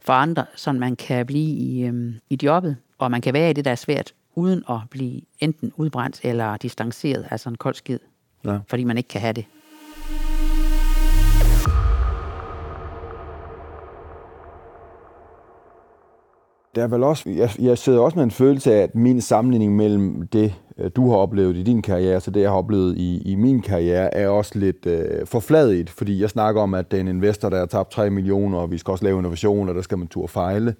[0.00, 3.52] for andre, så man kan blive i, øhm, i jobbet, og man kan være i
[3.52, 7.98] det, der er svært, uden at blive enten udbrændt eller distanceret, altså en kold skid,
[8.44, 8.58] ja.
[8.68, 9.44] fordi man ikke kan have det.
[16.76, 19.76] Der er vel også, jeg, jeg sidder også med en følelse af, at min sammenligning
[19.76, 20.54] mellem det,
[20.96, 24.14] du har oplevet i din karriere, så det, jeg har oplevet i, i min karriere,
[24.14, 27.58] er også lidt øh, forfladigt, fordi jeg snakker om, at det er en investor, der
[27.58, 30.28] har tabt 3 millioner, og vi skal også lave innovation, og der skal man turde
[30.28, 30.74] fejle.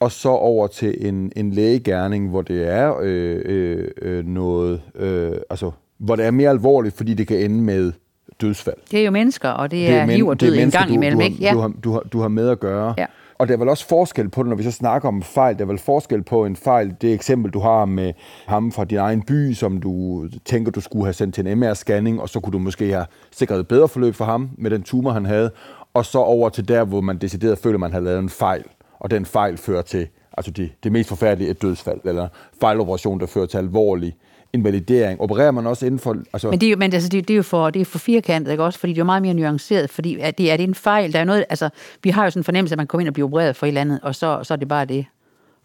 [0.00, 5.32] Og så over til en, en lægegærning, hvor det er øh, øh, øh, noget, øh,
[5.50, 7.92] altså, hvor det er mere alvorligt, fordi det kan ende med
[8.40, 8.76] dødsfald.
[8.90, 11.18] Det er jo mennesker, og det, det er, er liv og død en gang imellem,
[11.18, 11.36] du, ikke?
[11.40, 11.52] Ja.
[11.52, 12.94] Du, har, du, har, du har med at gøre.
[12.98, 13.06] Ja.
[13.40, 15.58] Og der er vel også forskel på det, når vi så snakker om fejl.
[15.58, 18.12] Der er vel forskel på en fejl, det eksempel, du har med
[18.46, 22.20] ham fra din egen by, som du tænker, du skulle have sendt til en MR-scanning,
[22.20, 25.10] og så kunne du måske have sikret et bedre forløb for ham med den tumor,
[25.10, 25.50] han havde,
[25.94, 28.64] og så over til der, hvor man decideret føler, at man har lavet en fejl,
[28.98, 32.28] og den fejl fører til altså det, det mest forfærdelige et dødsfald, eller
[32.60, 34.16] fejloperation, der fører til alvorlig
[34.52, 35.20] invalidering.
[35.20, 36.16] Opererer man også inden for...
[36.32, 36.50] Altså...
[36.50, 38.50] Men, det er, jo, men altså, det, det, er jo for, det er for firkantet,
[38.52, 38.78] ikke også?
[38.78, 41.12] Fordi det er jo meget mere nuanceret, fordi er det, er det en fejl?
[41.12, 41.68] Der er noget, altså,
[42.02, 43.68] vi har jo sådan en fornemmelse, at man kommer ind og bliver opereret for et
[43.68, 45.06] eller andet, og så, så er det bare det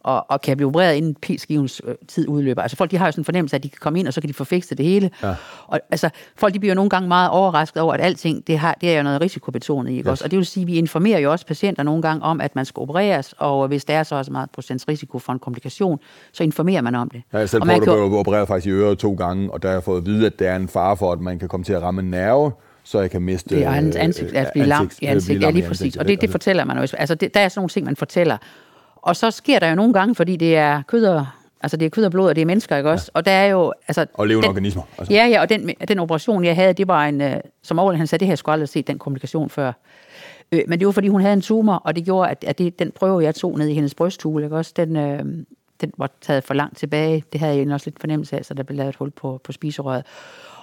[0.06, 2.62] og, og kan blive opereret inden p-skivens øh, tid udløber.
[2.62, 4.22] Altså folk, de har jo sådan en fornemmelse, at de kan komme ind, og så
[4.22, 5.12] kan de få fikset det hele.
[5.24, 5.36] Ja.
[5.68, 8.78] Og altså, folk, de bliver jo nogle gange meget overrasket over, at alting, det, har,
[8.82, 10.12] det er jo noget risikobetonet i, ikke yes.
[10.12, 10.24] også?
[10.24, 12.66] Og det vil sige, at vi informerer jo også patienter nogle gange om, at man
[12.66, 16.00] skal opereres, og hvis der er så også meget procents risiko for en komplikation,
[16.34, 17.22] så informerer man om det.
[17.34, 17.94] Ja, jeg selv og man kan...
[17.94, 20.52] opereret faktisk i øret to gange, og der har jeg fået at vide, at der
[20.52, 22.52] er en fare for, at man kan komme til at ramme en nerve,
[22.84, 23.56] så jeg kan miste...
[23.56, 25.96] Det er ansigt, ansigt, at blive lam i ansigt, ja, lige præcis.
[25.98, 26.88] Og det, det fortæller man jo.
[26.98, 28.38] Altså, det, der er sådan nogle ting, man fortæller.
[29.06, 31.26] Og så sker der jo nogle gange, fordi det er kød og,
[31.62, 33.12] altså det er kød og blod, og det er mennesker, ikke også?
[33.16, 33.18] Ja.
[33.20, 33.74] Og der er jo...
[33.88, 34.84] Altså, og levende den, organismer.
[34.98, 35.14] Altså.
[35.14, 37.22] Ja, ja, og den, den operation, jeg havde, det var en...
[37.22, 37.32] Uh,
[37.64, 39.72] som overlægen han sagde, det her skulle aldrig set den komplikation før.
[40.52, 42.80] Øh, men det var, fordi hun havde en tumor, og det gjorde, at, at det,
[42.80, 44.74] den prøve, jeg tog ned i hendes brysthule, ikke også?
[44.76, 45.26] Den, øh,
[45.82, 47.24] den var taget for langt tilbage.
[47.34, 49.52] Det havde jeg også lidt fornemmelse af, så der blev lavet et hul på, på
[49.52, 50.04] spiserøret.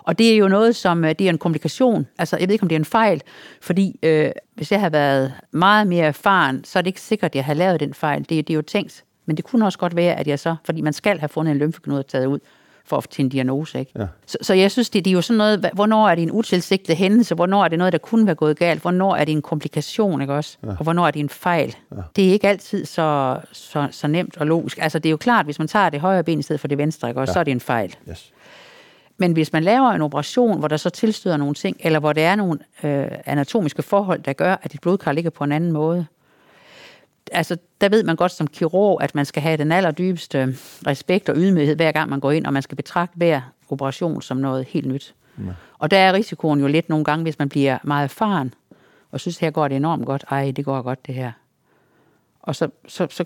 [0.04, 2.06] Og det er jo noget, som øh, det er en komplikation.
[2.18, 3.22] Altså, jeg ved ikke, om det er en fejl,
[3.60, 7.36] fordi øh, hvis jeg havde været meget mere erfaren, så er det ikke sikkert, at
[7.36, 8.20] jeg har lavet den fejl.
[8.20, 9.04] Det, det er jo tænkt.
[9.26, 11.58] Men det kunne også godt være, at jeg så, fordi man skal have fundet en
[11.58, 12.38] lymfeknude taget ud,
[12.84, 13.78] for at til en diagnose.
[13.78, 13.92] Ikke?
[13.98, 14.06] Ja.
[14.26, 16.96] Så, så jeg synes, det, det er jo sådan noget, hvornår er det en utilsigtet
[16.96, 20.20] hændelse, hvornår er det noget, der kunne være gået galt, hvornår er det en komplikation,
[20.20, 20.56] ikke også?
[20.62, 20.68] Ja.
[20.68, 21.76] Og hvornår er det en fejl?
[21.96, 21.96] Ja.
[22.16, 24.78] Det er ikke altid så, så, så nemt og logisk.
[24.82, 26.78] Altså, det er jo klart, hvis man tager det højre ben i stedet for det
[26.78, 27.30] venstre, ikke også?
[27.30, 27.34] Ja.
[27.34, 27.96] så er det en fejl.
[28.10, 28.32] Yes.
[29.16, 32.28] Men hvis man laver en operation, hvor der så tilstøder nogle ting, eller hvor der
[32.28, 36.06] er nogle øh, anatomiske forhold, der gør, at dit blodkar ligger på en anden måde,
[37.32, 41.36] altså, der ved man godt som kirurg, at man skal have den allerdybeste respekt og
[41.36, 43.40] ydmyghed, hver gang man går ind, og man skal betragte hver
[43.70, 45.14] operation som noget helt nyt.
[45.38, 45.52] Ja.
[45.78, 48.54] Og der er risikoen jo lidt nogle gange, hvis man bliver meget erfaren,
[49.10, 50.24] og synes, her går det enormt godt.
[50.30, 51.32] Ej, det går godt, det her.
[52.42, 53.24] Og så, så, så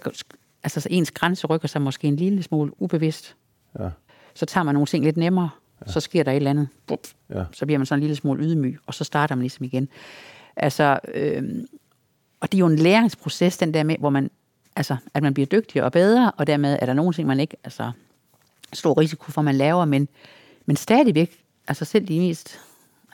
[0.63, 3.37] altså, så ens grænse rykker sig måske en lille smule ubevidst.
[3.79, 3.89] Ja.
[4.35, 5.51] Så tager man nogle ting lidt nemmere
[5.87, 5.93] ja.
[5.93, 6.69] så sker der et eller andet.
[6.87, 7.45] Bup, ja.
[7.53, 9.89] Så bliver man sådan en lille smule ydmyg, og så starter man ligesom igen.
[10.57, 11.43] Altså, øh,
[12.41, 14.31] og det er jo en læringsproces, den der med, hvor man,
[14.77, 17.57] altså, at man bliver dygtigere og bedre, og dermed er der nogle ting, man ikke,
[17.65, 17.93] altså,
[18.73, 20.09] stor risiko for, man laver, men,
[20.67, 22.61] men stadigvæk, altså selv de mest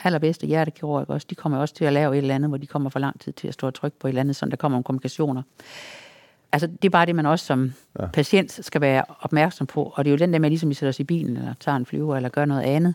[0.05, 2.91] allerbedste hjertekirurger også, de kommer også til at lave et eller andet, hvor de kommer
[2.91, 4.79] for lang tid til at stå og trykke på et eller andet, sådan der kommer
[4.79, 5.43] om kommunikationer.
[6.53, 8.07] Altså, det er bare det, man også som ja.
[8.07, 10.89] patient skal være opmærksom på, og det er jo den der med, ligesom vi sætter
[10.89, 12.95] os i bilen, eller tager en flyver, eller gør noget andet.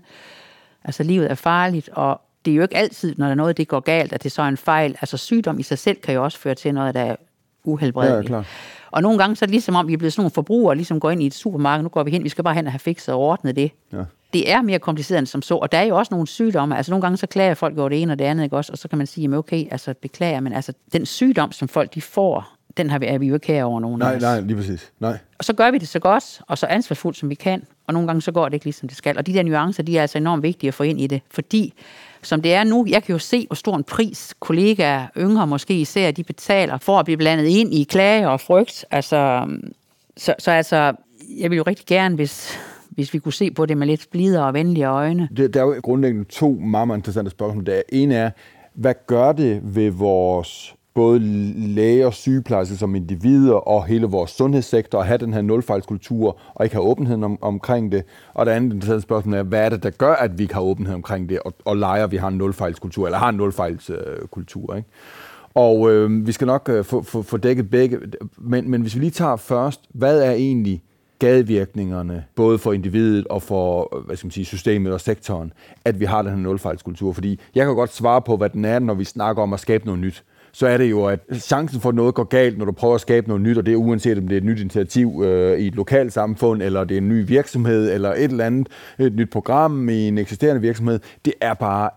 [0.84, 3.68] Altså, livet er farligt, og det er jo ikke altid, når der er noget, det
[3.68, 4.96] går galt, at det så er en fejl.
[5.02, 7.16] Altså, sygdom i sig selv kan jo også føre til noget, der er
[7.64, 8.24] uhelbredeligt.
[8.24, 8.46] Ja, klar.
[8.92, 11.00] Og nogle gange så er det ligesom om, vi er blevet sådan nogle forbrugere, ligesom
[11.00, 12.80] går ind i et supermarked, nu går vi hen, vi skal bare hen og have
[12.80, 13.72] fikset og ordnet det.
[13.94, 14.04] Ja.
[14.34, 16.92] Det er mere kompliceret end som så, og der er jo også nogle sygdomme, altså
[16.92, 18.72] nogle gange så klager folk over det ene og det andet, ikke også?
[18.72, 22.02] og så kan man sige, okay, altså beklager, men altså den sygdom, som folk de
[22.02, 24.92] får, den har vi, er vi jo ikke her over nogen Nej, nej, lige præcis.
[25.00, 25.18] Nej.
[25.38, 28.08] Og så gør vi det så godt, og så ansvarsfuldt, som vi kan, og nogle
[28.08, 29.18] gange så går det ikke ligesom det skal.
[29.18, 31.74] Og de der nuancer, de er altså enormt vigtige at få ind i det, fordi
[32.22, 35.74] som det er nu, jeg kan jo se, hvor stor en pris kollegaer, yngre måske
[35.74, 38.86] især, de betaler for at blive blandet ind i klage og frygt.
[38.92, 39.48] Altså,
[40.18, 40.94] så, så altså,
[41.40, 42.58] jeg vil jo rigtig gerne, hvis,
[42.90, 45.30] hvis vi kunne se på det med lidt blidere og venligere øjne.
[45.38, 47.66] Det, der er jo grundlæggende to meget, meget interessante spørgsmål.
[47.66, 48.30] Det ene er,
[48.74, 51.20] hvad gør det ved vores både
[51.76, 56.66] læger og sygeplejersker som individer og hele vores sundhedssektor at have den her nulfejlskultur og
[56.66, 58.04] ikke have åbenhed om, omkring det.
[58.34, 60.62] Og det andet interessante spørgsmål er, hvad er det, der gør, at vi ikke har
[60.62, 64.76] åbenhed omkring det og, og leger, at vi har en nulfejlskultur, eller har en nulfejlskultur.
[64.76, 64.90] Ikke?
[65.54, 68.00] Og øh, vi skal nok øh, få, få, få dækket begge.
[68.38, 70.84] Men, men hvis vi lige tager først, hvad er egentlig
[71.20, 75.54] gadevirkningerne, både for individet og for øh, hvad skal man sige, systemet og sektoren,
[75.86, 77.14] at vi har den her nulfejlskultur?
[77.14, 79.86] Fordi jeg kan godt svare på, hvad den er, når vi snakker om at skabe
[79.86, 80.24] noget nyt
[80.58, 83.02] så er det jo, at chancen for, at noget går galt, når du prøver at
[83.02, 85.68] skabe noget nyt, og det er uanset om det er et nyt initiativ øh, i
[85.68, 88.68] et lokalt samfund, eller det er en ny virksomhed, eller et eller andet,
[89.00, 91.90] et nyt program i en eksisterende virksomhed, det er bare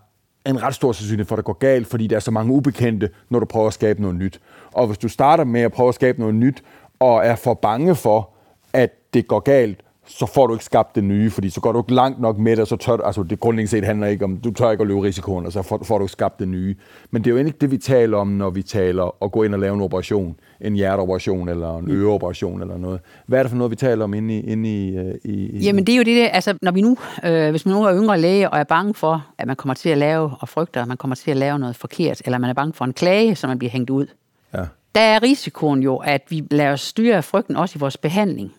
[0.45, 3.09] en ret stor sandsynlighed for, at det går galt, fordi der er så mange ubekendte,
[3.29, 4.39] når du prøver at skabe noget nyt.
[4.71, 6.63] Og hvis du starter med at prøve at skabe noget nyt,
[6.99, 8.29] og er for bange for,
[8.73, 9.79] at det går galt,
[10.11, 12.51] så får du ikke skabt det nye, fordi så går du ikke langt nok med
[12.51, 14.87] det, og så tør altså det grundlæggende set handler ikke om, du tør ikke at
[14.87, 16.75] løbe risikoen, og så får, får du ikke skabt det nye.
[17.11, 19.53] Men det er jo ikke det, vi taler om, når vi taler at gå ind
[19.53, 22.99] og lave en operation, en hjerteoperation eller en øreoperation eller noget.
[23.25, 24.39] Hvad er det for noget, vi taler om inde i...
[24.39, 27.49] Inde i, øh, i, i Jamen det er jo det, altså når vi nu, øh,
[27.49, 29.97] hvis man nu er yngre læge og er bange for, at man kommer til at
[29.97, 32.73] lave, og frygter, at man kommer til at lave noget forkert, eller man er bange
[32.73, 34.05] for en klage, som man bliver hængt ud,
[34.53, 34.65] ja.
[34.95, 38.53] der er risikoen jo, at vi lader os styre af frygten også i vores behandling.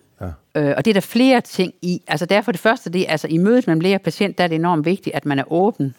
[0.55, 2.03] Øh, og det er der flere ting i.
[2.07, 4.49] Altså derfor det første, det er, altså i mødet mellem læge og patient, der er
[4.49, 5.95] det enormt vigtigt, at man er åben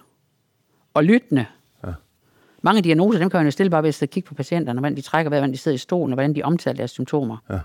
[0.94, 1.46] og lyttende.
[1.86, 1.92] Ja.
[2.62, 5.02] Mange diagnoser, dem kan man jo stille bare ved at kigge på patienterne, hvordan de
[5.02, 7.38] trækker, hvordan de sidder i stolen, og hvordan de omtaler deres symptomer.
[7.50, 7.60] Ja.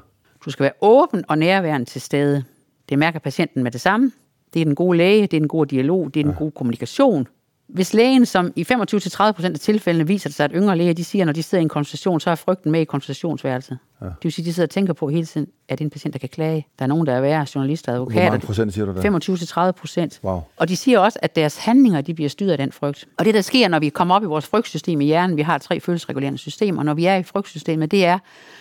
[0.44, 2.44] Du skal være åben og nærværende til stede.
[2.88, 4.12] Det mærker patienten med det samme.
[4.54, 6.38] Det er den gode læge, det er den gode dialog, det er den ja.
[6.38, 7.28] gode kommunikation.
[7.68, 11.32] Hvis lægen, som i 25-30% af tilfældene viser sig, at yngre læger, de siger, når
[11.32, 13.78] de sidder i en konsultation, så er frygten med i konsultationsværelset.
[14.00, 14.06] Ja.
[14.06, 16.12] Det vil sige, de sidder og tænker på hele tiden, at det er en patient,
[16.12, 16.66] der kan klage.
[16.78, 18.22] Der er nogen, der er værre, journalister, advokater.
[18.22, 19.68] Hvor mange procent siger du der?
[19.68, 20.20] 25-30 procent.
[20.24, 20.40] Wow.
[20.56, 23.08] Og de siger også, at deres handlinger, de bliver styret af den frygt.
[23.18, 25.58] Og det, der sker, når vi kommer op i vores frygtsystem i hjernen, vi har
[25.58, 28.18] tre følelsesregulerende systemer, og når vi er i frygtsystemet, det er,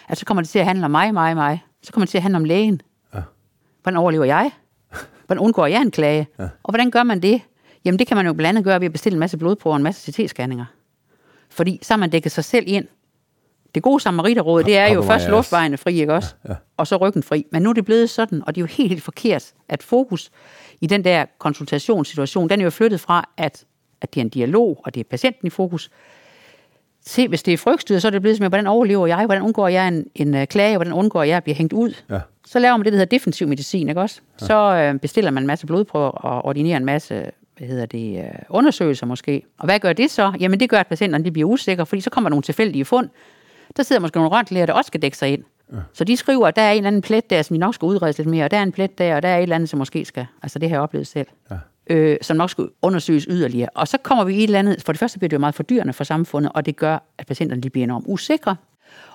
[0.07, 1.63] at så kommer det til at handle om mig, mig, mig.
[1.83, 2.81] Så kommer det til at handle om lægen.
[3.13, 3.19] Ja.
[3.83, 4.51] Hvordan overlever jeg?
[5.27, 6.27] Hvordan undgår jeg en klage?
[6.39, 6.43] Ja.
[6.43, 7.41] Og hvordan gør man det?
[7.87, 9.77] Jamen det kan man jo blandt andet gøre ved at bestille en masse blodprøver og
[9.77, 10.65] en masse CT-scanninger.
[11.49, 12.85] Fordi så har man dækket sig selv ind.
[13.75, 16.35] Det gode samariterråd, det er jo først luftvejene fri, ikke også?
[16.45, 16.55] Ja, ja.
[16.77, 17.45] Og så ryggen fri.
[17.51, 20.31] Men nu er det blevet sådan, og det er jo helt, helt forkert, at fokus
[20.81, 23.65] i den der konsultationssituation, den er jo flyttet fra, at,
[24.01, 25.91] at det er en dialog, og det er patienten i fokus.
[27.05, 29.25] Se, hvis det er frygtstyret, så er det blevet som, hvordan overlever jeg?
[29.25, 30.77] Hvordan undgår jeg en, en uh, klage?
[30.77, 31.93] Hvordan undgår jeg at blive hængt ud?
[32.09, 32.19] Ja.
[32.45, 34.21] Så laver man det, der hedder defensiv medicin, ikke også?
[34.41, 34.45] Ja.
[34.45, 38.31] Så øh, bestiller man en masse blodprøver og ordinerer en masse hvad hedder det, øh,
[38.49, 39.41] undersøgelser måske.
[39.57, 40.33] Og hvad gør det så?
[40.39, 43.09] Jamen det gør, at patienterne de bliver usikre, fordi så kommer nogle tilfældige fund.
[43.77, 45.43] Der sidder måske nogle røntgenlæger, der også skal dække sig ind.
[45.73, 45.77] Ja.
[45.93, 47.85] Så de skriver, at der er en eller anden plet der, som vi nok skal
[47.85, 49.69] udredes lidt mere, og der er en plet der, og der er et eller andet,
[49.69, 51.55] som måske skal, altså det har jeg oplevet selv, ja.
[51.89, 53.69] øh, som nok skal undersøges yderligere.
[53.73, 55.55] Og så kommer vi i et eller andet, for det første bliver det jo meget
[55.55, 58.55] fordyrende for samfundet, og det gør, at patienterne de bliver enormt usikre.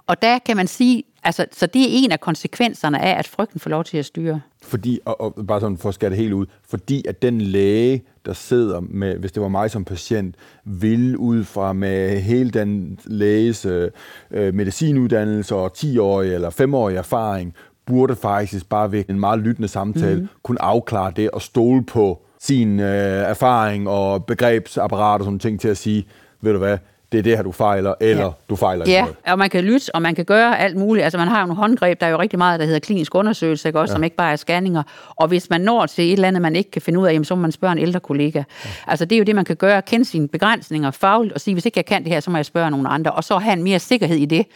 [0.07, 3.61] Og der kan man sige, altså, så det er en af konsekvenserne af, at frygten
[3.61, 4.41] får lov til at styre.
[4.63, 8.03] Fordi, og, og bare sådan for at skære det helt ud, fordi at den læge,
[8.27, 12.99] der sidder med, hvis det var mig som patient, vil ud fra med hele den
[13.05, 13.91] læges øh,
[14.31, 17.55] medicinuddannelse og 10-årig eller 5-årig erfaring,
[17.87, 20.29] burde faktisk bare ved en meget lyttende samtale mm-hmm.
[20.43, 22.87] kunne afklare det og stole på sin øh,
[23.31, 26.07] erfaring og begrebsapparat og sådan ting til at sige,
[26.41, 26.79] ved du hvad,
[27.13, 28.31] det er det her, du fejler, eller Ja.
[28.49, 31.05] du fejler Ja, ikke og man kan lytte, og man kan gøre alt muligt.
[31.05, 33.69] Altså man har jo nogle håndgreb, der er jo rigtig meget, der hedder klinisk undersøgelse,
[33.69, 33.81] ikke?
[33.81, 33.97] Også, ja.
[33.97, 34.83] som ikke bare er scanninger.
[35.17, 37.25] Og hvis man når til et eller andet, man ikke kan finde ud af, jamen,
[37.25, 38.39] så må man spørge en ældre kollega.
[38.39, 38.71] Ja.
[38.87, 41.67] Altså det er jo det, man kan gøre, kende sine begrænsninger fagligt, og sige, hvis
[41.67, 43.63] ikke jeg kan det her, så må jeg spørge nogle andre, og så have en
[43.63, 44.47] mere sikkerhed i det.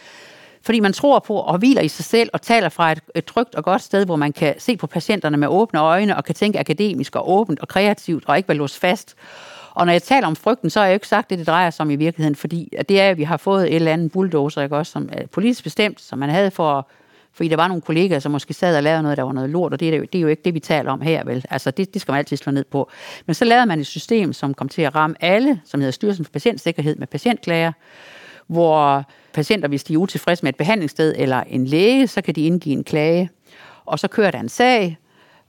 [0.61, 3.55] Fordi man tror på og hviler i sig selv og taler fra et, et trygt
[3.55, 6.59] og godt sted, hvor man kan se på patienterne med åbne øjne og kan tænke
[6.59, 9.15] akademisk og åbent og kreativt og ikke være låst fast.
[9.77, 11.69] Og når jeg taler om frygten, så har jeg jo ikke sagt det, det drejer
[11.69, 14.61] sig om i virkeligheden, fordi det er, at vi har fået et eller andet bulldozer,
[14.61, 16.89] ikke også, som er politisk bestemt, som man havde for,
[17.33, 19.73] fordi der var nogle kollegaer, som måske sad og lavede noget, der var noget lort,
[19.73, 21.45] og det er, jo, det er jo ikke det, vi taler om her, vel?
[21.49, 22.89] Altså, det, det skal man altid slå ned på.
[23.25, 26.25] Men så lavede man et system, som kom til at ramme alle, som hedder Styrelsen
[26.25, 27.71] for Patientsikkerhed med patientklager,
[28.47, 32.41] hvor patienter, hvis de er utilfredse med et behandlingssted eller en læge, så kan de
[32.45, 33.29] indgive en klage.
[33.85, 34.97] Og så kører der en sag,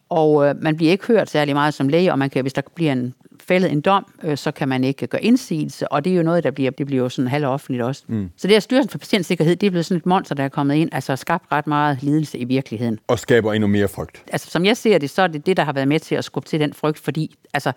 [0.08, 2.62] og øh, man bliver ikke hørt særlig meget som læge, og man kan, hvis der
[2.74, 6.16] bliver en fældet en dom, øh, så kan man ikke gøre indsigelse, og det er
[6.16, 8.02] jo noget, der bliver, det bliver jo sådan halvoffentligt også.
[8.06, 8.30] Mm.
[8.36, 10.74] Så det her Styrelsen for Patientsikkerhed, det er blevet sådan et monster, der er kommet
[10.74, 12.98] ind, altså skabt ret meget lidelse i virkeligheden.
[13.08, 14.22] Og skaber endnu mere frygt.
[14.32, 16.24] Altså, som jeg ser det, så er det det, der har været med til at
[16.24, 17.72] skubbe til den frygt, fordi, altså,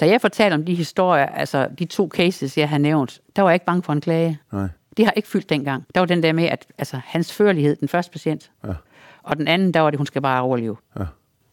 [0.00, 3.50] da jeg fortalte om de historier, altså de to cases, jeg har nævnt, der var
[3.50, 4.38] jeg ikke bange for en klage.
[4.52, 4.68] Nej.
[4.96, 5.84] Det har ikke fyldt dengang.
[5.94, 8.72] Der var den der med, at altså, hans førlighed, den første patient, Ja.
[9.22, 10.76] og den anden, der var det, hun skal bare overleve.
[10.98, 11.04] Ja.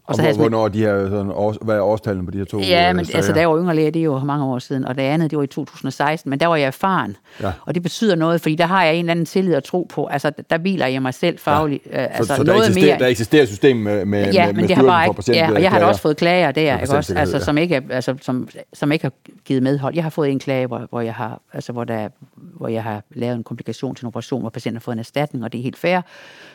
[0.06, 2.38] Og Og, så og hvor, hvornår de her, sådan, års, hvad er årstallene på de
[2.38, 3.18] her to Ja, øh, men sager?
[3.18, 5.32] altså, da jeg var yngre læge, det er jo mange år siden, og det andet,
[5.32, 7.18] det var i 2016, men der var jeg erfaren.
[7.42, 7.52] Ja.
[7.66, 10.06] Og det betyder noget, fordi der har jeg en eller anden tillid at tro på.
[10.06, 11.86] Altså, der hviler jeg mig selv fagligt.
[11.86, 11.92] Ja.
[11.92, 14.62] Så, altså, så der, noget eksisterer, mere, der eksisterer system med, med, ja, med, men
[14.62, 16.94] med det har bare ikke, ja, og jeg har da også fået klager der, ikke
[16.94, 19.12] også, altså, som, ikke er, altså, som, som ikke har
[19.46, 19.96] givet medhold.
[19.96, 23.04] Jeg har fået en klage, hvor, hvor, jeg, har, altså, hvor, der, hvor jeg har
[23.16, 25.64] lavet en komplikation til en operation, hvor patienten har fået en erstatning, og det er
[25.64, 26.02] helt fair.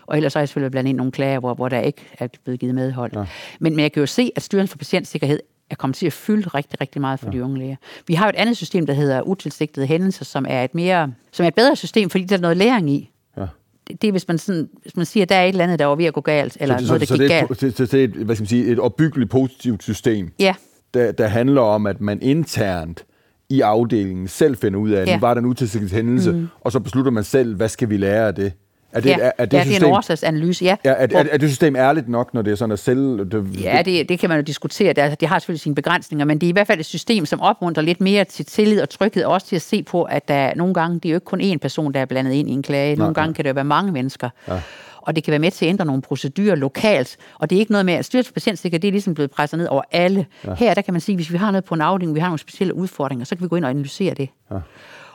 [0.07, 2.61] Og ellers har jeg selvfølgelig blandt ind nogle klager, hvor, hvor der ikke er blevet
[2.61, 3.13] givet medhold.
[3.17, 3.25] Ja.
[3.61, 6.49] Men, men jeg kan jo se, at Styrelsen for Patientsikkerhed er kommet til at fylde
[6.49, 7.33] rigtig, rigtig meget for ja.
[7.39, 7.77] de unge læger.
[8.07, 11.45] Vi har jo et andet system, der hedder utilsigtede hændelser, som er et mere, som
[11.45, 13.11] er et bedre system, fordi der er noget læring i.
[13.37, 13.47] Ja.
[13.89, 15.79] Det det er, hvis man, sådan, hvis man siger, at der er et eller andet,
[15.79, 17.63] der var ved at gå galt, eller så, noget, der så, gik det er, galt.
[17.63, 20.55] et- så, så det er et, hvad skal man sige, et opbyggeligt positivt system, Ja,
[20.95, 23.05] der, der handler om, at man internt
[23.49, 25.15] i afdelingen selv finder ud af, at Ja.
[25.17, 26.49] nu var der en utilsigtet hændelse, mm.
[26.61, 28.53] og så beslutter man selv, hvad skal vi lære af det?
[28.97, 30.77] Er det, ja, er, er det, ja, det er system, en årsagsanalyse, ja.
[30.85, 33.19] er, er, Hvor- er, er det system ærligt nok, når det er sådan, at selv...
[33.31, 34.93] Det, Ja, det, det kan man jo diskutere.
[34.93, 37.27] Det, er- det har selvfølgelig sine begrænsninger, men det er i hvert fald et system,
[37.27, 40.29] som opmuntrer lidt mere til tillid og tryghed, og også til at se på, at
[40.29, 42.49] der er nogle gange, det er jo ikke kun én person, der er blandet ind
[42.51, 42.97] i en klage.
[42.97, 44.29] Nogle Nej, gange kan det jo være mange mennesker.
[44.49, 44.61] Ja.
[45.03, 47.17] Og det kan være med til at ændre nogle procedurer lokalt.
[47.39, 49.67] Og det er ikke noget med, at Styrelsen Patientsikkerhed, det er ligesom blevet presset ned
[49.69, 50.27] over alle.
[50.47, 50.55] Ja.
[50.55, 52.39] Her, der kan man sige, hvis vi har noget på en afdeling, vi har nogle
[52.39, 54.29] specielle udfordringer, så kan vi gå ind og analysere det.
[54.51, 54.57] Ja.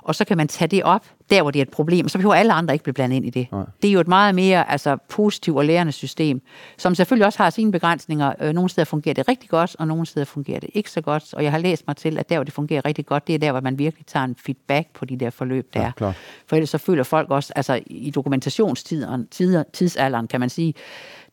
[0.04, 2.36] Og så kan man tage det op, der hvor det er et problem, så behøver
[2.36, 3.48] alle andre ikke blive blandet ind i det.
[3.52, 3.66] Nej.
[3.82, 6.42] Det er jo et meget mere altså, positivt og lærende system,
[6.78, 8.34] som selvfølgelig også har sine begrænsninger.
[8.42, 11.34] Øh, Nogle steder fungerer det rigtig godt, og nogle steder fungerer det ikke så godt.
[11.34, 13.40] Og jeg har læst mig til, at der hvor det fungerer rigtig godt, det er
[13.40, 16.16] der, hvor man virkelig tager en feedback på de der forløb, der Ja, klart.
[16.48, 20.74] For ellers så føler folk også, altså i dokumentationstiden, tider, tidsalderen kan man sige,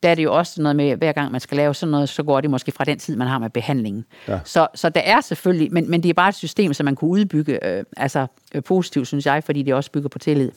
[0.03, 2.23] der er det jo også noget med, hver gang man skal lave sådan noget, så
[2.23, 4.05] går det måske fra den tid, man har med behandlingen.
[4.29, 4.39] Ja.
[4.45, 7.11] Så, så der er selvfølgelig, men, men det er bare et system, som man kunne
[7.11, 10.51] udbygge øh, altså, øh, positivt, synes jeg, fordi det også bygger på tillid.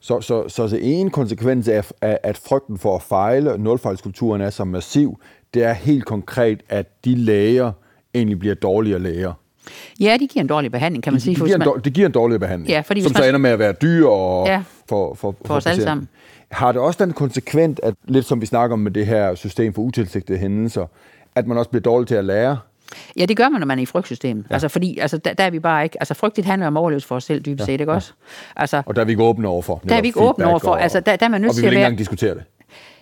[0.00, 4.50] Så, så, så det ene konsekvens af, af, at frygten for at fejle, nulfejlskulturen er
[4.50, 5.20] så massiv,
[5.54, 7.72] det er helt konkret, at de læger
[8.14, 9.32] egentlig bliver dårligere læger.
[10.00, 11.30] Ja, de giver en dårlig behandling, kan man sige.
[11.30, 13.28] Det for giver, en, man, det giver en dårlig behandling, Ja, fordi som så man-
[13.28, 14.62] ender med at være dyr og Ja.
[14.88, 16.08] for, for, for, os alle sammen.
[16.50, 19.74] Har det også den konsekvent, at lidt som vi snakker om med det her system
[19.74, 20.86] for utilsigtede hændelser,
[21.34, 22.58] at man også bliver dårlig til at lære?
[23.16, 24.44] Ja, det gør man, når man er i frygtsystemet.
[24.50, 24.54] Ja.
[24.54, 25.96] Altså, fordi altså, der, der, er vi bare ikke...
[26.00, 28.12] Altså, frygteligt handler om overlevelse for os selv, dybest set, ikke også?
[28.56, 29.82] Altså, Og der er vi ikke åbne overfor.
[29.88, 30.74] Der er vi ikke åbne overfor.
[30.74, 32.34] Altså, der- der er man nødt og vi til at vil ikke være- engang diskutere
[32.34, 32.42] det.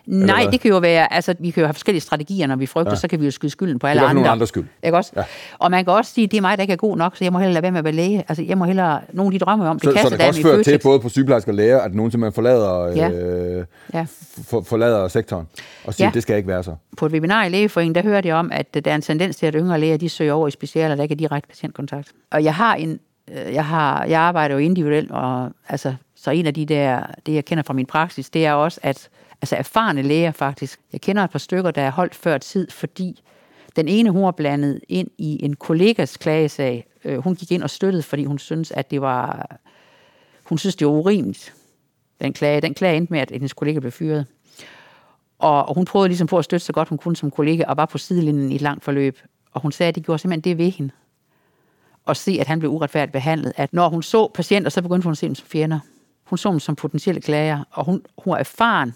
[0.08, 1.12] Nej, det kan jo være...
[1.12, 2.96] Altså, vi kan jo have forskellige strategier, når vi frygter, ja.
[2.96, 4.14] så kan vi jo skyde skylden på alle andre.
[4.14, 4.66] nogle andres skyld.
[4.84, 5.12] Ikke også?
[5.16, 5.22] Ja.
[5.58, 7.32] Og man kan også sige, det er mig, der ikke er god nok, så jeg
[7.32, 8.24] må hellere lade være med at være læge.
[8.28, 9.00] Altså, jeg må hellere...
[9.12, 11.08] Nogle de drømmer om, det Så, så kaster det kan også føre til, både på
[11.08, 13.10] sygeplejersker og læger, at nogen simpelthen forlader, Ja.
[13.10, 14.06] øh, Ja.
[14.44, 15.46] for, forlader sektoren
[15.84, 16.08] og siger, Ja.
[16.08, 16.14] ja.
[16.14, 16.74] det skal ikke være så.
[16.96, 19.46] På et webinar i Lægeforeningen, der hørte jeg om, at der er en tendens til,
[19.46, 22.08] at yngre læger, de søger over i specialer, der ikke er direkte patientkontakt.
[22.30, 22.98] Og jeg har en,
[23.32, 27.34] øh, jeg, har, jeg arbejder jo individuelt, og altså, så en af de der, det
[27.34, 29.08] jeg kender fra min praksis, det er også, at
[29.42, 33.22] altså erfarne læger faktisk, jeg kender et par stykker, der er holdt før tid, fordi
[33.76, 36.86] den ene, hun var blandet ind i en kollegas klagesag.
[37.04, 39.56] Øh, hun gik ind og støttede, fordi hun synes, at det var,
[40.44, 41.54] hun synes, det var urimeligt,
[42.20, 42.60] den klage.
[42.60, 44.26] Den klage endte med, at hendes kollega blev fyret.
[45.38, 47.76] Og, og hun prøvede ligesom på at støtte så godt hun kunne som kollega, og
[47.76, 49.18] var på sidelinjen i et langt forløb.
[49.52, 50.92] Og hun sagde, at det gjorde simpelthen det ved hende.
[52.06, 53.52] At se, at han blev uretfærdigt behandlet.
[53.56, 55.78] At når hun så patienter, så begyndte hun at se dem som fjender.
[56.24, 58.94] Hun så dem som potentielle klager, og hun, hun er erfaren.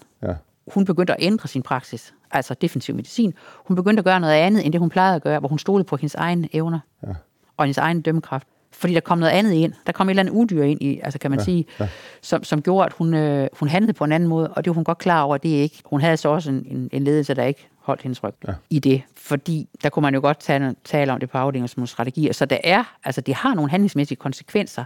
[0.67, 3.33] Hun begyndte at ændre sin praksis, altså defensiv medicin.
[3.55, 5.83] Hun begyndte at gøre noget andet, end det hun plejede at gøre, hvor hun stolede
[5.83, 7.13] på hendes egne evner ja.
[7.57, 8.47] og hendes egen dømmekraft.
[8.71, 9.73] fordi der kom noget andet ind.
[9.85, 11.87] Der kom et eller andet udyr ind i, altså kan man ja, sige, ja.
[12.21, 14.75] Som, som gjorde, at hun, øh, hun handlede på en anden måde, og det var
[14.75, 15.81] hun godt klar over, at det ikke.
[15.85, 18.53] Hun havde så også en, en, en ledelse, der ikke holdt hendes ryg ja.
[18.69, 21.85] i det, fordi der kunne man jo godt tale, tale om det på afdelingen som
[21.87, 22.33] strategier.
[22.33, 24.85] Så der er, altså det har nogle handlingsmæssige konsekvenser,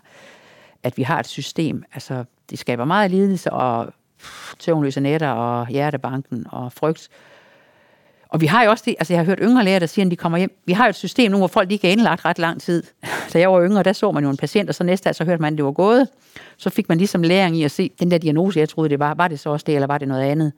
[0.84, 1.84] at vi har et system.
[1.94, 3.94] Altså det skaber meget lidelse og
[4.60, 7.10] tøvnløse nætter og hjertebanken og frygt.
[8.30, 10.12] Og vi har jo også det, altså jeg har hørt yngre læger, der siger, at
[10.12, 10.52] de kommer hjem.
[10.66, 12.84] Vi har jo et system nu, hvor folk ikke er indlagt ret lang tid.
[13.34, 15.24] Da jeg var yngre, der så man jo en patient, og så næste dag, så
[15.24, 16.08] hørte man, at det var gået.
[16.58, 19.14] Så fik man ligesom læring i at se den der diagnose, jeg troede, det var.
[19.14, 20.52] Var det så også det, eller var det noget andet?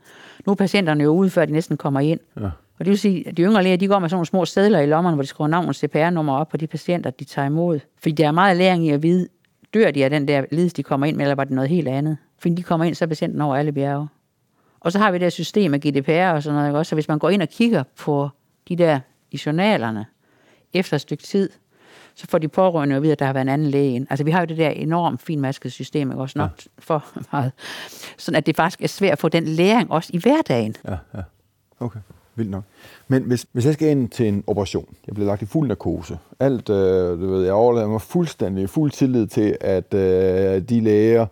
[0.46, 2.20] Nu er patienterne jo ude, før de næsten kommer ind.
[2.40, 2.46] Ja.
[2.80, 4.80] Og det vil sige, at de yngre læger, de går med sådan nogle små sædler
[4.80, 7.80] i lommerne, hvor de skriver navn og CPR-nummer op på de patienter, de tager imod.
[8.02, 9.28] Fordi der er meget læring i at vide,
[9.74, 11.88] dør de af den der lidelse, de kommer ind med, eller var det noget helt
[11.88, 12.18] andet?
[12.40, 14.08] Fordi de kommer ind, så er patienten over alle bjerge.
[14.80, 16.76] Og så har vi det system af GDPR og sådan noget.
[16.76, 16.90] Også.
[16.90, 18.30] Så hvis man går ind og kigger på
[18.68, 19.00] de der
[19.32, 20.06] i journalerne
[20.74, 21.50] efter et stykke tid,
[22.16, 24.08] så får de pårørende at vide, at der har været en anden læge ind.
[24.10, 26.22] Altså vi har jo det der enormt finmaskede system, ikke?
[26.22, 26.70] også nok ja.
[26.80, 27.52] for meget.
[28.18, 30.76] Sådan at det faktisk er svært at få den læring også i hverdagen.
[30.88, 31.22] Ja, ja.
[31.80, 32.00] Okay.
[32.36, 32.64] Vildt nok.
[33.08, 36.18] Men hvis, hvis jeg skal ind til en operation, jeg bliver lagt i fuld narkose,
[36.40, 41.26] alt, øh, du ved, jeg overlader mig fuldstændig fuld tillid til, at øh, de læger,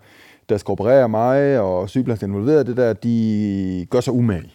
[0.50, 4.54] der skal operere mig, og sygeplejersken involveret det der, de gør sig umage.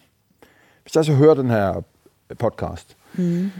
[0.82, 1.82] Hvis jeg så hører den her
[2.38, 3.50] podcast, mm.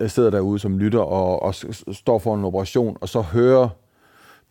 [0.00, 1.54] jeg sidder derude som lytter og, og
[1.94, 3.68] står for en operation, og så hører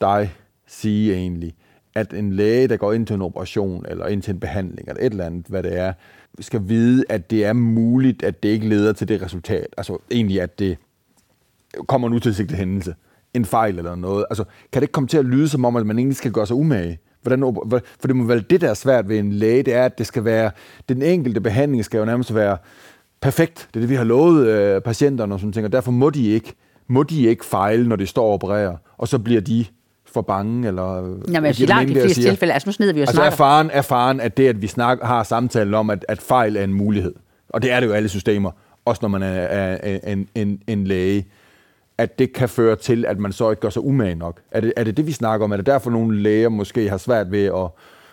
[0.02, 0.36] dig
[0.68, 1.56] sige egentlig,
[1.96, 5.02] at en læge, der går ind til en operation, eller ind til en behandling, eller
[5.02, 5.94] et eller andet, hvad det er,
[6.40, 9.68] skal vide, at det er muligt, at det ikke leder til det resultat.
[9.78, 10.78] Altså egentlig, at det
[11.88, 12.96] kommer nu til sigte hændelse.
[13.34, 14.26] En fejl eller noget.
[14.30, 16.48] Altså, kan det ikke komme til at lyde som om, at man egentlig skal gøre
[16.48, 17.00] sig umage?
[17.22, 17.56] Hvordan,
[18.00, 20.08] for det må være det, der er svært ved en læge, det er, at det
[20.08, 20.52] skal være,
[20.90, 22.58] den enkelte behandling skal jo nærmest være
[23.22, 23.68] perfekt.
[23.74, 26.28] Det er det, vi har lovet øh, patienterne og sådan ting, og derfor må de
[26.28, 26.54] ikke,
[26.88, 29.66] må de ikke fejle, når de står og opererer, og så bliver de
[30.14, 30.96] for bange, eller...
[31.28, 33.32] Jamen, jeg siger langt i de fleste tilfælde, altså nu snider vi jo altså snakker.
[33.32, 36.74] erfaren, erfaren, at det, at vi snak, har samtalen om, at, at fejl er en
[36.74, 37.14] mulighed,
[37.50, 38.52] og det er det jo alle systemer,
[38.86, 41.26] også når man er, er en, en, en læge,
[42.00, 44.40] at det kan føre til, at man så ikke gør sig umage nok.
[44.52, 45.52] Er det, er det det, vi snakker om?
[45.52, 47.68] Er det derfor, nogle læger måske har svært ved at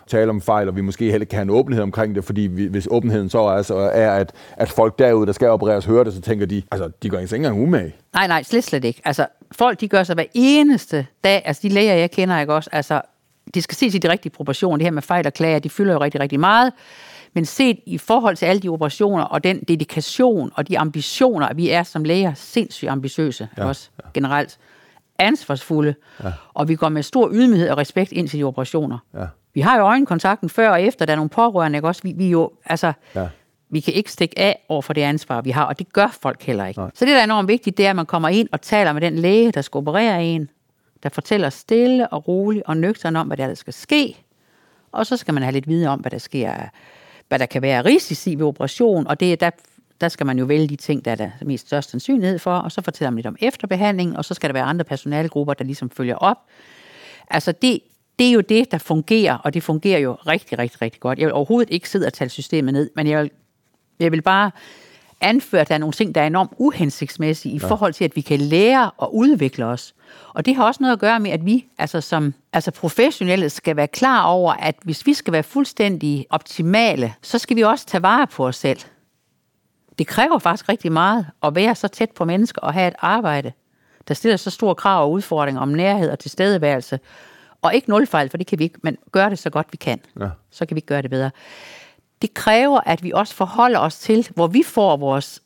[0.07, 2.65] tale om fejl, og vi måske heller kan have en åbenhed omkring det, fordi vi,
[2.65, 6.13] hvis åbenheden så er, altså er, at, at folk derude, der skal opereres, hører det,
[6.13, 7.95] så tænker de, altså, de gør ikke engang umage.
[8.13, 9.01] Nej, nej, slet, slet ikke.
[9.05, 12.69] Altså, folk, de gør sig hver eneste dag, altså de læger, jeg kender, ikke også,
[12.73, 13.01] altså,
[13.53, 14.77] de skal ses i de rigtige proportioner.
[14.77, 16.73] Det her med fejl og klager, de fylder jo rigtig, rigtig meget.
[17.37, 21.69] Men set i forhold til alle de operationer og den dedikation og de ambitioner, vi
[21.69, 24.09] er som læger sindssygt ambitiøse ja, også ja.
[24.13, 24.57] generelt,
[25.19, 26.31] ansvarsfulde, ja.
[26.53, 28.97] og vi går med stor ydmyghed og respekt ind til de operationer.
[29.13, 29.25] Ja.
[29.53, 32.01] Vi har jo øjenkontakten før og efter, der er nogle pårørende, ikke også?
[32.03, 33.27] Vi, vi jo, altså, ja.
[33.69, 36.43] vi kan ikke stikke af over for det ansvar, vi har, og det gør folk
[36.43, 36.79] heller ikke.
[36.79, 36.91] Nej.
[36.93, 39.01] Så det, der er enormt vigtigt, det er, at man kommer ind og taler med
[39.01, 40.49] den læge, der skal operere en,
[41.03, 44.17] der fortæller stille og roligt og nøgtern om, hvad der, der skal ske.
[44.91, 46.53] Og så skal man have lidt viden om, hvad der sker,
[47.27, 49.49] hvad der kan være risici ved operation, og det, der,
[50.01, 52.71] der skal man jo vælge de ting, der er der mest størst sandsynlighed for, og
[52.71, 55.89] så fortæller man lidt om efterbehandling, og så skal der være andre personalgrupper, der ligesom
[55.89, 56.37] følger op.
[57.29, 57.79] Altså det,
[58.19, 61.19] det er jo det, der fungerer, og det fungerer jo rigtig, rigtig, rigtig godt.
[61.19, 63.31] Jeg vil overhovedet ikke sidde og tale systemet ned, men jeg vil,
[63.99, 64.51] jeg vil bare
[65.21, 67.67] anføre, at der er nogle ting, der er enormt uhensigtsmæssige i ja.
[67.67, 69.95] forhold til, at vi kan lære og udvikle os.
[70.33, 73.75] Og det har også noget at gøre med, at vi altså som altså professionelle skal
[73.75, 78.03] være klar over, at hvis vi skal være fuldstændig optimale, så skal vi også tage
[78.03, 78.79] vare på os selv.
[79.99, 83.51] Det kræver faktisk rigtig meget at være så tæt på mennesker og have et arbejde,
[84.07, 86.99] der stiller så store krav og udfordringer om nærhed og tilstedeværelse,
[87.61, 89.99] og ikke nulfejl, for det kan vi ikke, men gøre det så godt vi kan.
[90.19, 90.29] Ja.
[90.51, 91.31] Så kan vi gøre det bedre.
[92.21, 95.43] Det kræver, at vi også forholder os til, hvor vi får vores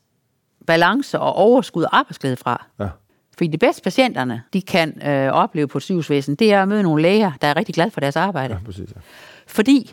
[0.66, 2.66] balance og overskud og arbejdsglæde fra.
[2.80, 2.88] Ja.
[3.36, 6.82] Fordi de bedste patienterne, de kan øh, opleve på et sygehusvæsen, det er at møde
[6.82, 8.54] nogle læger, der er rigtig glade for deres arbejde.
[8.54, 9.00] Ja, præcis, ja.
[9.46, 9.92] Fordi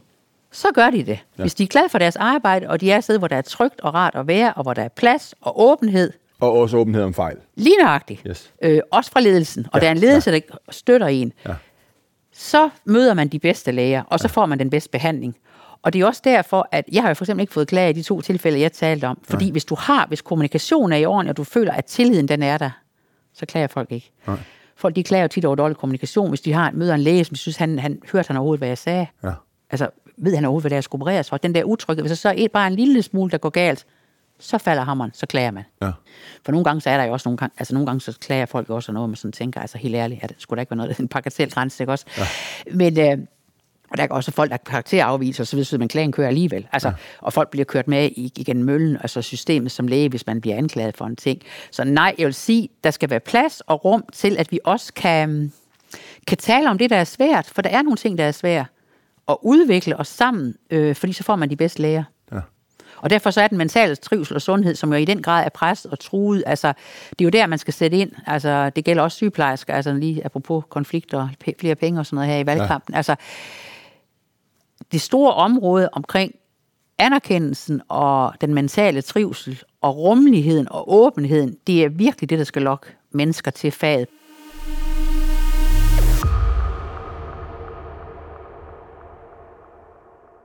[0.52, 1.20] så gør de det.
[1.38, 1.44] Ja.
[1.44, 3.42] Hvis de er glade for deres arbejde, og de er et sted, hvor der er
[3.42, 6.12] trygt og rart at være, og hvor der er plads og åbenhed.
[6.39, 7.38] Og også åbenhed om fejl.
[7.56, 8.22] Lige nøjagtigt.
[8.28, 8.54] Yes.
[8.63, 9.65] Øh, også fra ledelsen.
[9.72, 9.80] Og ja.
[9.80, 10.36] der er en ledelse, ja.
[10.36, 11.34] der støtter en.
[11.48, 11.54] Ja
[12.40, 15.36] så møder man de bedste læger, og så får man den bedste behandling.
[15.82, 17.94] Og det er også derfor, at jeg har jo for eksempel ikke fået klage i
[17.94, 19.19] de to tilfælde, jeg talte om.
[19.23, 19.52] Fordi Nej.
[19.52, 22.58] hvis du har, hvis kommunikationen er i orden, og du føler, at tilliden den er
[22.58, 22.69] der,
[23.34, 24.12] så klager folk ikke.
[24.27, 24.38] Nej.
[24.75, 27.36] Folk de klager jo tit over dårlig kommunikation, hvis de har, møder en læge, som
[27.36, 29.08] synes, han, han hørte han overhovedet, hvad jeg sagde.
[29.23, 29.32] Ja.
[29.69, 31.38] Altså, ved han overhovedet, hvad der skal opereres for?
[31.38, 33.86] Den der utryghed, hvis der så er bare en lille smule, der går galt,
[34.40, 35.63] så falder hammeren, så klager man.
[35.82, 35.92] Ja.
[36.46, 38.46] For nogle gange så er der jo også nogle gange, altså nogle gange så klager
[38.46, 40.77] folk også noget, man sådan tænker, altså helt ærligt, at det skulle da ikke være
[40.77, 41.00] noget,
[41.40, 42.06] en grænse, ikke også?
[42.17, 42.23] Ja.
[42.73, 43.17] Men, øh,
[43.92, 46.67] Og der er også folk, der karakterafviser, så hvis man klagen kører alligevel.
[46.71, 46.94] Altså, ja.
[47.21, 50.98] Og folk bliver kørt med igennem møllen, altså systemet som læge, hvis man bliver anklaget
[50.98, 51.42] for en ting.
[51.71, 54.94] Så nej, jeg vil sige, der skal være plads og rum til, at vi også
[54.94, 55.54] kan,
[56.27, 57.46] kan tale om det, der er svært.
[57.46, 58.65] For der er nogle ting, der er svært.
[59.27, 62.04] Og udvikle os sammen, øh, fordi så får man de bedste læger.
[63.02, 65.50] Og derfor så er den mentale trivsel og sundhed, som jo i den grad er
[65.50, 66.73] presset og truet, altså
[67.10, 68.12] det er jo der, man skal sætte ind.
[68.27, 71.29] Altså det gælder også sygeplejersker, altså lige apropos konflikter,
[71.60, 72.94] flere penge og sådan noget her i valgkampen.
[72.94, 72.98] Ja.
[72.98, 73.15] Altså
[74.92, 76.35] det store område omkring
[76.98, 82.62] anerkendelsen og den mentale trivsel og rummeligheden og åbenheden, det er virkelig det, der skal
[82.62, 84.08] lokke mennesker til faget.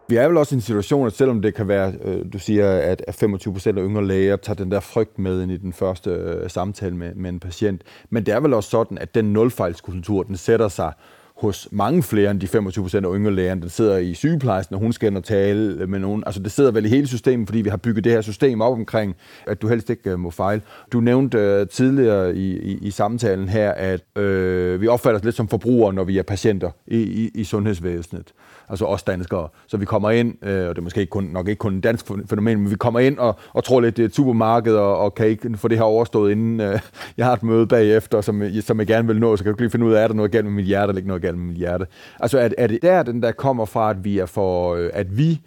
[0.08, 2.70] Vi er vel også i en situation, at selvom det kan være, øh, du siger,
[2.70, 6.10] at 25 procent af yngre læger tager den der frygt med ind i den første
[6.10, 10.22] øh, samtale med, med en patient, men det er vel også sådan, at den nulfejlskultur,
[10.22, 10.92] den sætter sig
[11.36, 13.54] hos mange flere end de 25 procent af yngre læger.
[13.54, 16.22] Den sidder i sygeplejersken, og hun skal ind og tale med nogen.
[16.26, 18.72] Altså det sidder vel i hele systemet, fordi vi har bygget det her system op
[18.72, 19.16] omkring,
[19.46, 20.62] at du helst ikke øh, må fejle.
[20.92, 25.36] Du nævnte uh, tidligere i, i, i samtalen her, at øh, vi opfatter os lidt
[25.36, 28.32] som forbrugere, når vi er patienter i, i, i sundhedsvæsenet
[28.68, 29.48] altså os danskere.
[29.66, 31.84] Så vi kommer ind, øh, og det er måske ikke kun, nok ikke kun et
[31.84, 34.98] dansk fænomen, men vi kommer ind og, og tror lidt, det er et supermarked, og,
[34.98, 36.80] og kan ikke få det her overstået, inden øh,
[37.18, 39.70] jeg har et møde bagefter, som, som jeg gerne vil nå, så kan jeg lige
[39.70, 41.46] finde ud af, er der noget galt med mit hjerte, eller ikke noget galt med
[41.46, 41.86] mit hjerte.
[42.20, 45.18] Altså er, er det der, den der kommer fra, at vi er for, øh, at
[45.18, 45.40] vi,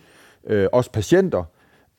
[0.47, 1.43] øh, os patienter,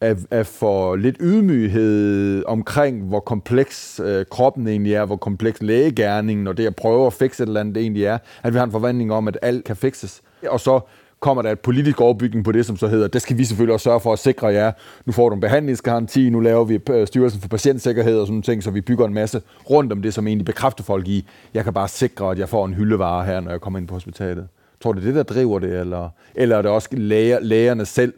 [0.00, 6.46] er, er for lidt ydmyghed omkring, hvor kompleks øh, kroppen egentlig er, hvor kompleks lægegærningen
[6.46, 8.72] og det at prøve at fikse et eller andet egentlig er, at vi har en
[8.72, 10.22] forventning om, at alt kan fikses.
[10.48, 10.80] Og så
[11.20, 13.84] kommer der et politisk overbygning på det, som så hedder, det skal vi selvfølgelig også
[13.84, 14.72] sørge for at sikre jer.
[15.06, 18.62] Nu får du en behandlingsgaranti, nu laver vi øh, styrelsen for patientsikkerhed og sådan ting,
[18.62, 21.72] så vi bygger en masse rundt om det, som egentlig bekræfter folk i, jeg kan
[21.72, 24.48] bare sikre, at jeg får en hyldevare her, når jeg kommer ind på hospitalet.
[24.80, 27.86] Tror du, det er det, der driver det, eller, eller er det også læger, lægerne
[27.86, 28.12] selv,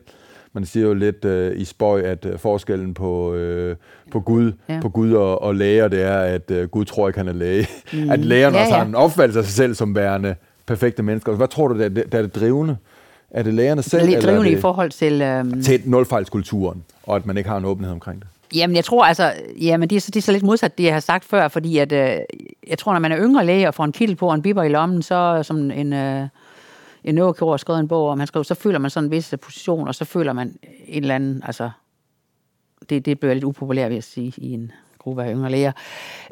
[0.53, 3.77] man siger jo lidt øh, i spøj, at øh, forskellen på, øh,
[4.13, 4.81] på Gud, ja.
[4.83, 7.67] på Gud og, og læger, det er, at øh, Gud tror ikke, han er læge.
[7.93, 8.11] Mm.
[8.11, 8.67] At lægerne ja, ja.
[8.67, 10.35] også har en opfattelse af sig selv som værende
[10.71, 11.33] perfekte mennesker.
[11.33, 12.77] Hvad tror du, der er det, der er det drivende?
[13.31, 14.07] Er det lærerne selv?
[14.07, 15.23] Det er drivende eller i forhold til...
[15.23, 15.63] Øhm...
[15.63, 18.29] Til nulfejlskulturen, og at man ikke har en åbenhed omkring det.
[18.55, 21.01] Jamen, jeg tror altså, jamen, det, er, det er så lidt modsat det, jeg har
[21.01, 22.19] sagt før, fordi at, øh,
[22.69, 24.63] jeg tror, når man er yngre læge og får en kittel på og en biber
[24.63, 26.29] i lommen, så som en, øh,
[27.05, 29.35] en neurokirurg har skrevet en bog, og man skriver, så føler man sådan en vis
[29.43, 30.57] position, og så føler man
[30.87, 31.71] en eller anden, altså,
[32.91, 35.73] det, det bliver lidt upopulært, vil jeg sige, i en gruppe af yngre læger.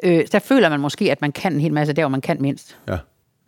[0.03, 2.37] Øh, der føler man måske, at man kan en hel masse der, hvor man kan
[2.41, 2.79] mindst.
[2.89, 2.99] Ja.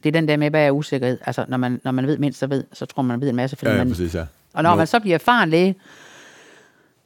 [0.03, 1.18] Det er den der med, hvad er usikkerhed.
[1.26, 3.36] Altså, når man, når man ved mindst, så, ved, så tror man, man ved en
[3.36, 3.57] masse.
[3.57, 4.24] Fordi ja, ja, man, præcis, ja.
[4.53, 4.76] Og når no.
[4.76, 5.76] man så bliver erfaren læge,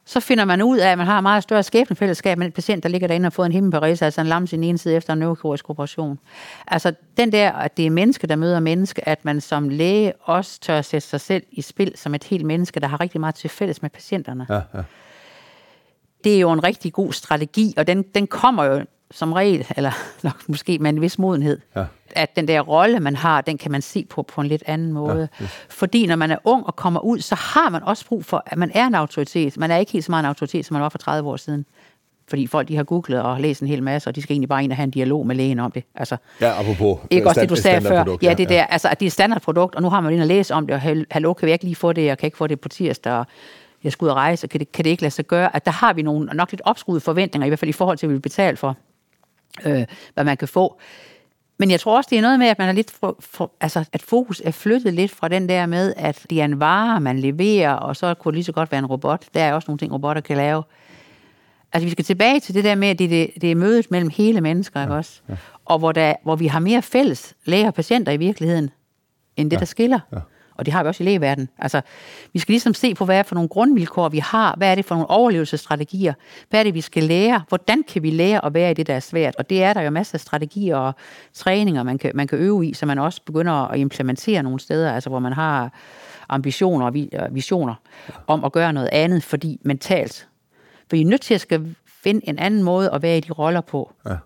[0.07, 2.89] så finder man ud af, at man har meget større skæbnefællesskab med en patient, der
[2.89, 5.71] ligger derinde og får en himmelparis, altså en lam sin ene side efter en neurokirurgisk
[5.71, 6.19] operation.
[6.67, 10.61] Altså den der, at det er menneske, der møder menneske, at man som læge også
[10.61, 13.51] tør sætte sig selv i spil som et helt menneske, der har rigtig meget til
[13.51, 14.47] fælles med patienterne.
[14.51, 14.83] Ja, ja.
[16.25, 18.85] Det er jo en rigtig god strategi, og den, den kommer jo
[19.15, 19.91] som regel, eller
[20.23, 21.85] nok måske med en vis modenhed, ja.
[22.11, 24.93] at den der rolle, man har, den kan man se på på en lidt anden
[24.93, 25.29] måde.
[25.41, 28.43] Ja, Fordi når man er ung og kommer ud, så har man også brug for,
[28.47, 29.57] at man er en autoritet.
[29.57, 31.67] Man er ikke helt så meget en autoritet, som man var for 30 år siden.
[32.29, 34.65] Fordi folk de har googlet og læst en hel masse, og de skal egentlig bare
[34.65, 35.85] ind og have en dialog med lægen om det.
[35.95, 38.17] Altså, ja, apropos ikke også det, du sagde før.
[38.23, 40.27] Ja, det der, altså, at det er et standardprodukt, og nu har man ind og
[40.27, 42.47] læse om det, og hallo, kan vi ikke lige få det, og kan ikke få
[42.47, 43.27] det på tirsdag, og
[43.85, 45.57] jeg skal ud og rejse, kan det, kan det ikke lade sig gøre?
[45.57, 48.07] At der har vi nogle nok lidt opskruede forventninger, i hvert fald i forhold til,
[48.07, 48.77] at vi vil betale for
[49.67, 49.85] øh,
[50.15, 50.81] hvad man kan få.
[51.59, 53.85] Men jeg tror også, det er noget med, at man er lidt for, for, altså,
[53.93, 57.19] at fokus er flyttet lidt fra den der med, at det er en vare, man
[57.19, 59.25] leverer, og så kunne det lige så godt være en robot.
[59.35, 60.63] Der er også nogle ting, robotter kan lave.
[61.73, 64.11] Altså, vi skal tilbage til det der med, at det, det, det er mødet mellem
[64.11, 65.21] hele mennesker, ikke ja, også?
[65.29, 65.35] Ja.
[65.65, 68.71] Og hvor, der, hvor vi har mere fælles læger og patienter i virkeligheden,
[69.37, 70.01] end det, ja, der skiller.
[70.13, 70.19] Ja
[70.57, 71.49] og det har vi også i lægeverdenen.
[71.59, 71.81] Altså,
[72.33, 74.85] vi skal ligesom se på, hvad er for nogle grundvilkår, vi har, hvad er det
[74.85, 76.15] for nogle overlevelsesstrategier,
[76.51, 78.95] hvad er det, vi skal lære, hvordan kan vi lære at være i det, der
[78.95, 80.95] er svært, og det er der jo masser af strategier og
[81.33, 84.93] træninger, man kan, man kan øve i, så man også begynder at implementere nogle steder,
[84.93, 85.73] altså hvor man har
[86.29, 87.75] ambitioner og øh, visioner
[88.27, 90.29] om at gøre noget andet, fordi mentalt.
[90.89, 93.33] For I er nødt til at skal finde en anden måde at være i de
[93.33, 93.93] roller på.
[94.07, 94.17] Ja.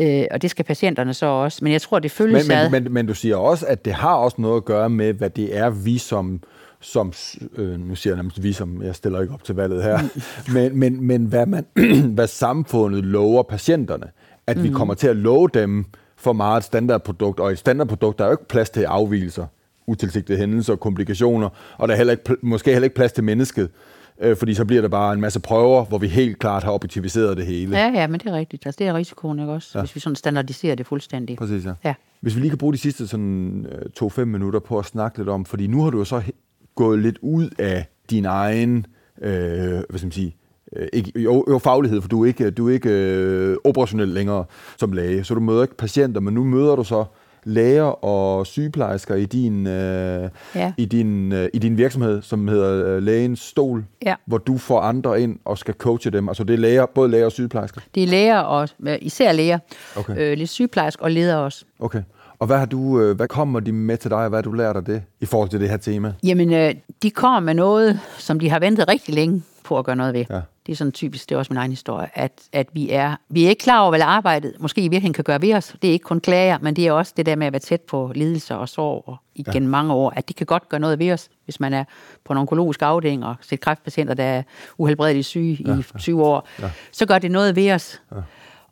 [0.00, 1.58] Øh, og det skal patienterne så også.
[1.62, 4.14] Men jeg tror, det føles men, men, men, men du siger også, at det har
[4.14, 6.40] også noget at gøre med, hvad det er, vi som
[6.80, 7.12] som,
[7.56, 9.98] øh, nu siger jeg nærmest vi, som jeg stiller ikke op til valget her,
[10.54, 11.66] men, men, men hvad, man,
[12.14, 14.06] hvad samfundet lover patienterne.
[14.46, 14.74] At vi mm.
[14.74, 15.84] kommer til at love dem
[16.16, 19.46] for meget standardprodukt, og i et standardprodukt, der er jo ikke plads til afvielser,
[19.86, 23.70] utilsigtede hændelser og komplikationer, og der er heller ikke, måske heller ikke plads til mennesket
[24.20, 27.36] øh, fordi så bliver der bare en masse prøver, hvor vi helt klart har objektiviseret
[27.36, 27.78] det hele.
[27.78, 28.66] Ja, ja, men det er rigtigt.
[28.66, 29.70] Altså, det er risikoen, ikke også?
[29.74, 29.80] Ja.
[29.80, 31.36] Hvis vi sådan standardiserer det fuldstændig.
[31.36, 31.72] Præcis, ja.
[31.84, 31.94] Ja.
[32.20, 35.28] Hvis vi lige kan bruge de sidste sådan øh, to-fem minutter på at snakke lidt
[35.28, 36.22] om, fordi nu har du jo så
[36.74, 38.86] gået lidt ud af din egen,
[39.22, 39.30] øh,
[39.70, 40.36] hvad skal man sige,
[40.76, 44.44] øh, ikke, jo, jo, faglighed, for du er ikke, du er ikke øh, operationel længere
[44.78, 47.04] som læge, så du møder ikke patienter, men nu møder du så
[47.46, 50.72] læger og sygeplejersker i din, øh, Ja.
[50.76, 54.14] i din, øh, i din virksomhed, som hedder øh, Lægens Stol, Ja.
[54.26, 56.28] hvor du får andre ind og skal coache dem.
[56.28, 57.80] Altså det er læger, både læger og sygeplejersker.
[57.94, 58.68] Det er læger, og
[59.00, 59.58] især læger.
[59.96, 60.14] Okay.
[60.18, 61.64] Øh, lidt sygeplejersk og leder også.
[61.80, 62.02] Okay.
[62.38, 64.52] Og hvad, har du, øh, hvad kommer de med til dig, og hvad har du
[64.52, 66.12] lært af det i forhold til det her tema?
[66.24, 69.96] Jamen, øh, de kommer med noget, som de har ventet rigtig længe på at gøre
[69.96, 70.24] noget ved.
[70.30, 70.40] Ja.
[70.66, 73.44] Det er sådan typisk, det er også min egen historie, at, at vi, er, vi
[73.44, 75.76] er ikke klar over, hvad arbejdet måske i virkeligheden kan gøre ved os.
[75.82, 77.80] Det er ikke kun klager, men det er også det der med at være tæt
[77.80, 79.68] på lidelser og sorg og igen ja.
[79.68, 81.84] mange år, at de kan godt gøre noget ved os, hvis man er
[82.24, 84.42] på en onkologisk afdeling og set kræftpatienter, der er
[84.78, 86.48] uhelbredeligt syge ja, i 20 år.
[86.62, 86.70] Ja.
[86.92, 88.02] Så gør det noget ved os.
[88.12, 88.16] Ja.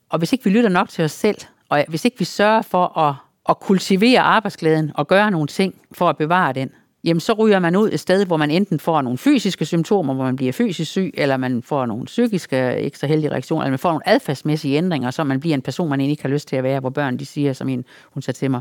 [0.08, 1.36] Og hvis ikke vi lytter nok til os selv,
[1.68, 3.14] og hvis ikke vi sørger for at,
[3.48, 6.70] at kultivere arbejdsglæden og gøre nogle ting for at bevare den,
[7.04, 10.24] jamen så ryger man ud et sted, hvor man enten får nogle fysiske symptomer, hvor
[10.24, 13.78] man bliver fysisk syg, eller man får nogle psykiske, ikke så heldige reaktioner, eller man
[13.78, 16.56] får nogle adfærdsmæssige ændringer, så man bliver en person, man egentlig ikke har lyst til
[16.56, 18.60] at være, hvor børn de siger, som en, hun sagde til mig,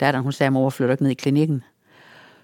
[0.00, 1.62] der hun sagde, mor, flytter ikke ned i klinikken.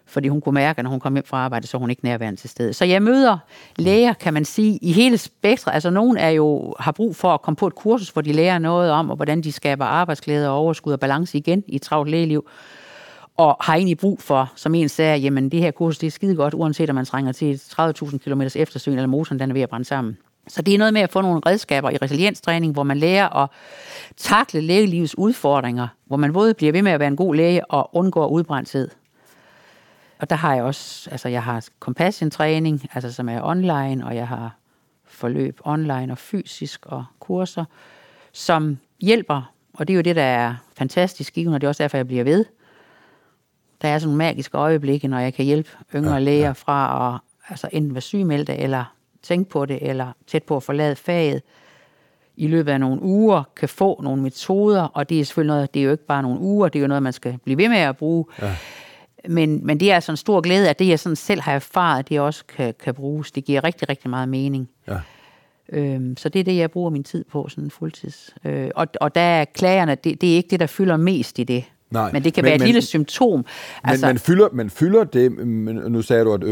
[0.09, 2.05] Fordi hun kunne mærke, at når hun kom hjem fra arbejde, så var hun ikke
[2.05, 2.73] nærværende til stede.
[2.73, 3.39] Så jeg møder
[3.77, 5.75] læger, kan man sige, i hele spektret.
[5.75, 8.59] Altså nogen er jo, har brug for at komme på et kursus, hvor de lærer
[8.59, 12.11] noget om, og hvordan de skaber arbejdsglæde og overskud og balance igen i et travlt
[12.11, 12.47] lægeliv
[13.37, 16.37] og har egentlig brug for, som en sagde, jamen det her kursus, det er skide
[16.37, 19.69] godt, uanset om man trænger til 30.000 km eftersyn, eller motoren den er ved at
[19.69, 20.19] brænde sammen.
[20.49, 23.51] Så det er noget med at få nogle redskaber i resilienstræning, hvor man lærer at
[24.17, 27.91] takle lægelivets udfordringer, hvor man både bliver ved med at være en god læge og
[27.97, 28.89] undgår udbrændthed.
[30.19, 34.29] Og der har jeg også, altså jeg har compassion-træning, altså som er online, og jeg
[34.29, 34.57] har
[35.05, 37.65] forløb online og fysisk og kurser,
[38.33, 41.83] som hjælper, og det er jo det, der er fantastisk i, og det er også
[41.83, 42.45] derfor, jeg bliver ved.
[43.87, 46.53] Der er sådan nogle magiske øjeblikke, når jeg kan hjælpe yngre ja, læger ja.
[46.53, 48.85] fra at altså enten være sygemeldte, eller
[49.23, 51.43] tænke på det, eller tæt på at forlade faget
[52.37, 55.81] i løbet af nogle uger, kan få nogle metoder, og det er selvfølgelig noget, det
[55.81, 57.79] er jo ikke bare nogle uger, det er jo noget, man skal blive ved med
[57.79, 58.25] at bruge.
[58.43, 58.57] Ja.
[59.29, 62.09] Men, men det er altså en stor glæde, at det, jeg sådan selv har erfaret,
[62.09, 63.33] det også kan, kan bruges.
[63.33, 64.69] Det giver rigtig, rigtig meget mening.
[64.89, 64.99] Ja.
[65.69, 68.35] Øhm, så det er det, jeg bruger min tid på, sådan fuldtids.
[68.45, 71.45] Øh, og, og der er klagerne, det, det er ikke det, der fylder mest i
[71.45, 71.65] det.
[71.91, 73.45] Nej, men det kan men- være et men- lille symptom.
[73.85, 75.33] Altså, men, men, fylder, men fylder det,
[75.91, 76.43] nu sagde du, at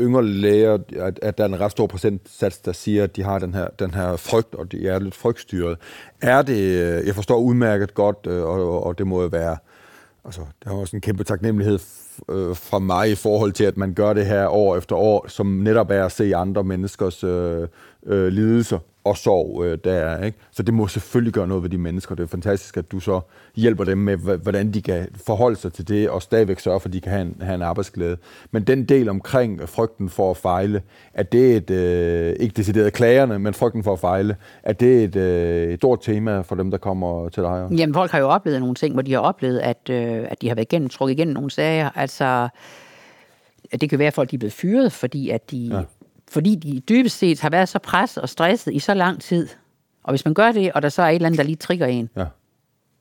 [0.00, 3.38] yngre læger, at, at der er en ret stor procentsats, der siger, at de har
[3.38, 5.76] den her, den her frygt, og de er lidt frygtstyret.
[6.22, 9.56] Er det, øh, jeg forstår udmærket godt, øh, og, og det må jo være,
[10.24, 11.78] altså, der er også en kæmpe taknemmelighed
[12.30, 15.46] øh, fra mig i forhold til, at man gør det her år efter år, som
[15.46, 17.68] netop er at se andre menneskers øh,
[18.06, 20.24] øh, lidelser og sorg øh, der er.
[20.24, 20.38] Ikke?
[20.50, 22.14] Så det må selvfølgelig gøre noget ved de mennesker.
[22.14, 23.20] Det er fantastisk, at du så
[23.56, 26.92] hjælper dem med, hvordan de kan forholde sig til det, og stadigvæk sørge for, at
[26.92, 28.16] de kan have en, have en arbejdsglæde.
[28.50, 30.82] Men den del omkring frygten for at fejle,
[31.14, 35.16] er det et, øh, ikke decideret klagerne, men frygten for at fejle, er det et,
[35.16, 37.68] øh, et stort tema for dem, der kommer til dig?
[37.70, 40.48] Jamen, folk har jo oplevet nogle ting, hvor de har oplevet, at, øh, at de
[40.48, 41.90] har været igennem, trukket igennem nogle sager.
[41.94, 42.48] Altså,
[43.72, 45.82] at det kan være, at folk er blevet fyret, fordi, at de, ja.
[46.32, 49.48] Fordi de dybest set har været så presset og stresset i så lang tid.
[50.02, 51.86] Og hvis man gør det, og der så er et eller andet, der lige trigger
[51.86, 52.24] en, Ja.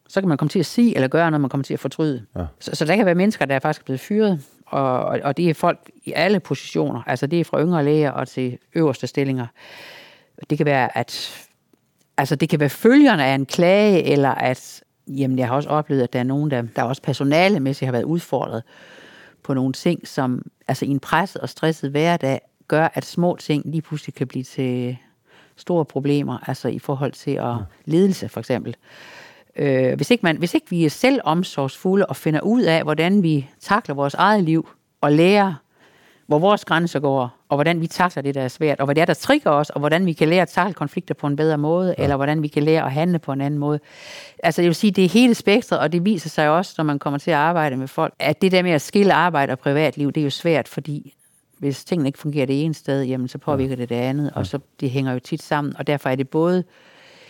[0.08, 2.26] så kan man komme til at sige eller gøre noget, man kommer til at fortryde.
[2.36, 2.46] Ja.
[2.60, 5.54] Så, så der kan være mennesker, der er faktisk blevet fyret, og, og, det er
[5.54, 7.02] folk i alle positioner.
[7.08, 9.48] Altså det er fra yngre læger og til øverste stillinger.
[10.50, 11.42] Det kan være, at
[12.18, 16.04] altså det kan være følgerne af en klage, eller at, jamen jeg har også oplevet,
[16.04, 18.64] at der er nogen, der, der er også personalemæssigt har været udfordret
[19.44, 22.40] på nogle ting, som altså i en presset og stresset hverdag
[22.72, 24.98] gør, at små ting lige pludselig kan blive til
[25.56, 27.56] store problemer, altså i forhold til at
[27.86, 28.76] ledelse for eksempel.
[29.56, 33.24] Øh, hvis, ikke man, hvis ikke vi er selv omsorgsfulde og finder ud af, hvordan
[33.24, 34.70] vi takler vores eget liv
[35.02, 35.54] og lærer,
[36.28, 39.02] hvor vores grænser går, og hvordan vi takler det, der er svært, og hvad det
[39.02, 41.58] er, der trigger os, og hvordan vi kan lære at takle konflikter på en bedre
[41.58, 42.04] måde, ja.
[42.04, 43.80] eller hvordan vi kan lære at handle på en anden måde.
[44.44, 47.00] Altså jeg vil sige, det er hele spektret, og det viser sig også, når man
[47.00, 50.12] kommer til at arbejde med folk, at det der med at skille arbejde og privatliv,
[50.12, 51.14] det er jo svært, fordi
[51.62, 54.60] hvis tingene ikke fungerer det ene sted, jamen så påvirker det det andet, og så
[54.80, 56.64] det hænger jo tit sammen, og derfor er det både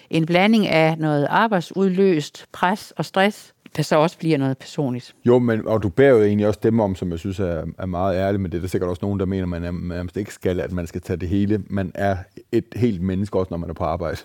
[0.10, 5.16] en blanding af noget arbejdsudløst pres og stress, der så også bliver noget personligt.
[5.26, 7.86] Jo, men, og du bærer jo egentlig også dem om, som jeg synes er, er
[7.86, 10.60] meget ærlig, men det er der sikkert også nogen, der mener, man nærmest ikke skal,
[10.60, 11.64] at man skal tage det hele.
[11.70, 12.18] Man er
[12.52, 14.18] et helt menneske også, når man er på arbejde.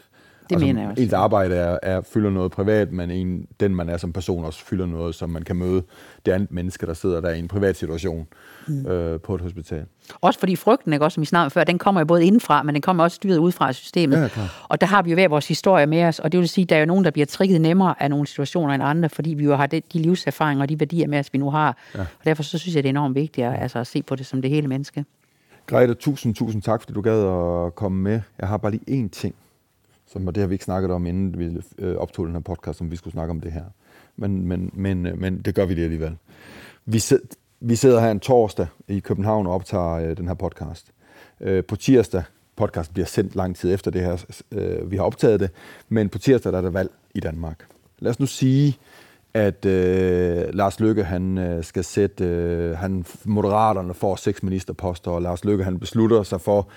[0.50, 1.02] Det mener jeg også.
[1.02, 4.64] Ens arbejde er, er, fylder noget privat, men en, den, man er som person, også
[4.64, 5.82] fylder noget, som man kan møde
[6.26, 8.26] det andet menneske, der sidder der i en privat situation
[8.68, 8.86] mm.
[8.86, 9.84] øh, på et hospital.
[10.20, 12.74] Også fordi frygten, ikke, også, som vi snakkede før, den kommer jo både indenfra, men
[12.74, 14.22] den kommer også styret ud fra systemet.
[14.22, 14.66] Ja, klar.
[14.68, 16.68] og der har vi jo hver vores historie med os, og det vil sige, at
[16.68, 19.44] der er jo nogen, der bliver trigget nemmere af nogle situationer end andre, fordi vi
[19.44, 21.76] jo har de, de livserfaringer og de værdier med os, vi nu har.
[21.94, 22.00] Ja.
[22.00, 24.26] Og derfor så synes jeg, det er enormt vigtigt at, altså, at se på det
[24.26, 25.04] som det hele menneske.
[25.66, 27.20] Grete, tusind, tusind tak, fordi du gad
[27.66, 28.20] at komme med.
[28.38, 29.34] Jeg har bare lige én ting,
[30.16, 32.80] som, og det har vi ikke snakket om, inden vi øh, optog den her podcast,
[32.80, 33.64] om vi skulle snakke om det her.
[34.16, 36.16] Men, men, men, øh, men det gør vi det alligevel.
[36.84, 37.20] Vi, sid,
[37.60, 40.92] vi sidder her en torsdag i København og optager øh, den her podcast.
[41.40, 42.22] Øh, på tirsdag,
[42.56, 45.50] podcasten bliver sendt lang tid efter det her, øh, vi har optaget det,
[45.88, 47.66] men på tirsdag der er der valg i Danmark.
[47.98, 48.78] Lad os nu sige,
[49.36, 55.22] at øh, Lars Løkke han øh, skal sætte, øh, han Moderaterne får seks ministerposter, og
[55.22, 56.68] Lars Løkke han beslutter sig for,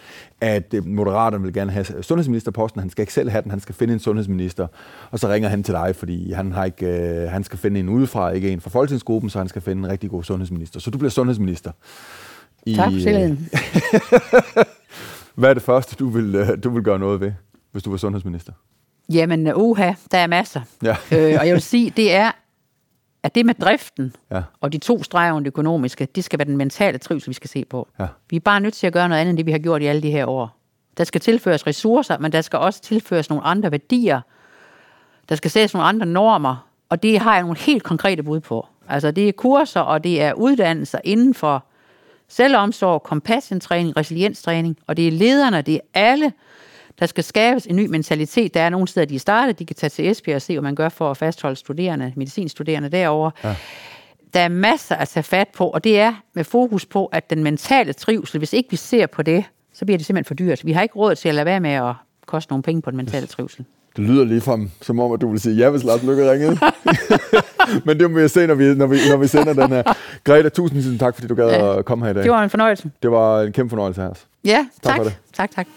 [0.42, 2.82] at øh, Moderaterne vil gerne have sundhedsministerposten.
[2.82, 4.68] Han skal ikke selv have den, han skal finde en sundhedsminister,
[5.12, 7.90] og så ringer han til dig, fordi han har ikke, øh, han skal finde en
[7.90, 10.80] udefra, ikke en fra folketingsgruppen, så han skal finde en rigtig god sundhedsminister.
[10.80, 11.72] Så du bliver sundhedsminister.
[12.66, 13.50] I, tak for tilliden.
[15.36, 17.32] Hvad er det første, du vil, øh, du vil gøre noget ved,
[17.72, 18.54] hvis du var sundhedsminister?
[19.14, 20.62] Jamen, uha, der er masser.
[20.84, 20.96] Ja.
[21.12, 22.32] øh, og jeg vil sige, det er,
[23.24, 24.42] at det med driften Ja.
[24.62, 27.50] og de to streger under det økonomiske, det skal være den mentale trivsel, vi skal
[27.50, 27.88] se på.
[28.00, 28.08] Ja.
[28.30, 29.86] Vi er bare nødt til at gøre noget andet, end det vi har gjort i
[29.86, 30.56] alle de her år.
[30.98, 34.22] Der skal tilføres ressourcer, men der skal også tilføres nogle andre værdier.
[35.30, 38.68] Der skal sættes nogle andre normer, og det har jeg nogle helt konkrete bud på.
[38.90, 41.64] Altså det er kurser, og det er uddannelser inden for
[42.28, 46.34] selvomsorg, compassion-træning, resilienstræning, og det er lederne, det er alle,
[47.00, 48.54] der skal skabes en ny mentalitet.
[48.54, 49.60] Der er nogle steder, de er startet.
[49.60, 52.90] De kan tage til Esbjerg og se, hvad man gør for at fastholde studerende, medicinstuderende
[52.90, 53.32] derovre.
[53.44, 53.56] Ja.
[54.34, 57.44] Der er masser at tage fat på, og det er med fokus på, at den
[57.44, 59.44] mentale trivsel, hvis ikke vi ser på det,
[59.74, 60.66] så bliver det simpelthen for dyrt.
[60.66, 61.94] Vi har ikke råd til at lade være med at
[62.26, 63.66] koste nogle penge på den mentale trivsel.
[63.96, 66.58] Det lyder lige frem, som om, at du vil sige ja, hvis Lars Løkke ringede.
[67.86, 69.84] Men det må vi se, når vi, når vi, når vi sender den her.
[70.24, 71.80] Greta, tusind, tusind tak, fordi du gad ja.
[71.80, 72.24] at komme her i dag.
[72.24, 72.92] Det var en fornøjelse.
[73.04, 74.10] Det var en kæmpe fornøjelse her.
[74.46, 74.98] Ja, Tak tak.
[74.98, 75.18] for det.
[75.34, 75.68] Tak, tak.